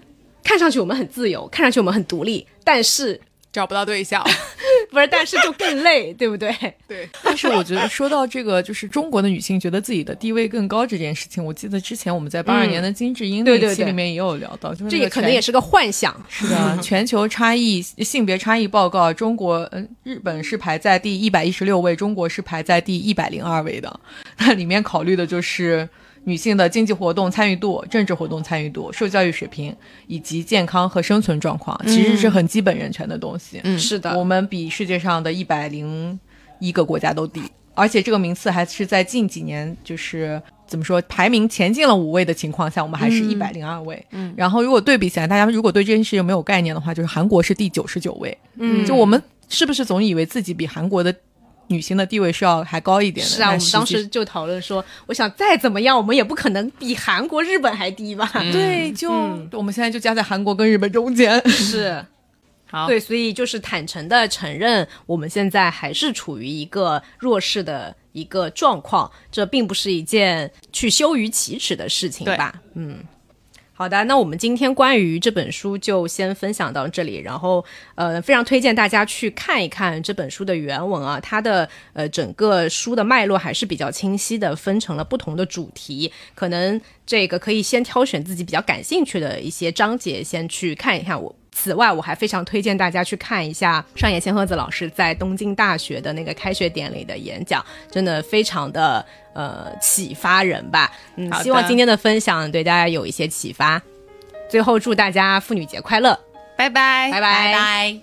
[0.45, 3.19] 看上去我们很自由，看上去我们很独立，但是
[3.51, 4.23] 找不到对象，
[4.91, 6.53] 不是，但是就更累， 对不对？
[6.87, 16.15] 对，但是我觉得说到这个，就是中国的女性觉得自己的地位更高这件事情，我记得之前我们在八二年的金智英那期里面也有聊到，就是这也可能也是个幻想。
[16.29, 23.99] 是的， 全球差异性别差异报告，中国呃日本是排在第一百一十六位，中国是排在第一百零二位的。
[24.37, 25.87] 那里面考虑的就是
[26.25, 29.75] 女性的经济活动参与度、政治活动参与度、受教育水平
[30.07, 33.61] 以及健康和生存状况，其实是很基本人权的东西。
[33.63, 36.19] 嗯是的，我们比世界上的一百零
[36.59, 37.41] 一个国家都低，
[37.73, 40.41] 而且这个名次还是在近几年就是。
[40.67, 40.99] 怎么说？
[41.03, 44.03] 排名前进了五位的情况下，我们还是一百零二位。
[44.09, 48.35] 嗯，然后如果对比起来，大家如果对这件事情没有概念的话，就是韩国是第九十九位。
[48.57, 51.13] 嗯就我们是不是总以为自己比韩国的
[51.67, 53.31] 女性的地位是要还高一点的？
[53.31, 58.29] 是啊，我们当时就讨论说，我想再怎么样，我们也不可能比韩国、日本还低吧？
[58.51, 61.41] 对，就、嗯我们现在就夹在韩国跟日本中间。
[61.49, 62.05] 是。
[62.67, 72.55] 好，对，所以就是坦诚的承认，我们现在还是处于一个弱势的一个状况，这并不是一件去羞于启齿的事情吧？
[72.73, 72.99] 嗯。
[73.77, 77.63] 好的，那我们今天关于这本书就先分享到这里，然后
[77.95, 91.21] 呃，非常推荐大家去看一看这本书的原文啊，它的呃整个书的脉络还是比较清晰的，分成了不同的主题，可能这个可以先挑选自己比较感兴趣的一些章节先去看一看。
[91.21, 99.03] 我此外，我还非常推荐大家去看一下上野千鹤子老师在东京大学的那个开学典礼的演讲，真的非常的。
[99.35, 103.81] 呃，启发人吧，嗯，希望今天的分享对大家有一些启发。
[104.49, 106.17] 最后，祝大家妇女节快乐，
[106.55, 107.99] 拜拜，拜拜，拜。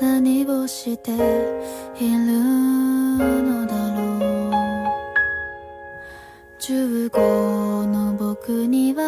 [0.00, 2.26] 何をしている
[3.18, 4.02] のだろ
[4.48, 4.52] う。
[6.58, 9.02] 15の僕には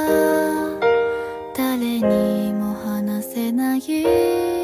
[1.57, 4.60] 誰にも話せない。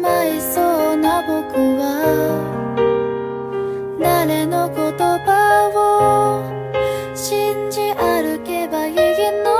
[0.00, 1.84] まいそうな僕は
[4.00, 6.42] 誰の言葉を
[7.14, 8.94] 信じ歩けばいい
[9.44, 9.50] の？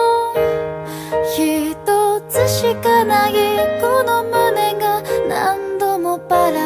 [1.25, 3.33] 一つしかない
[3.81, 6.60] この胸が何度もパラ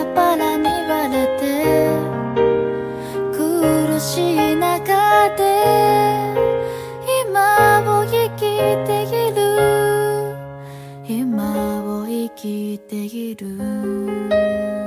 [12.45, 14.84] 聞いている。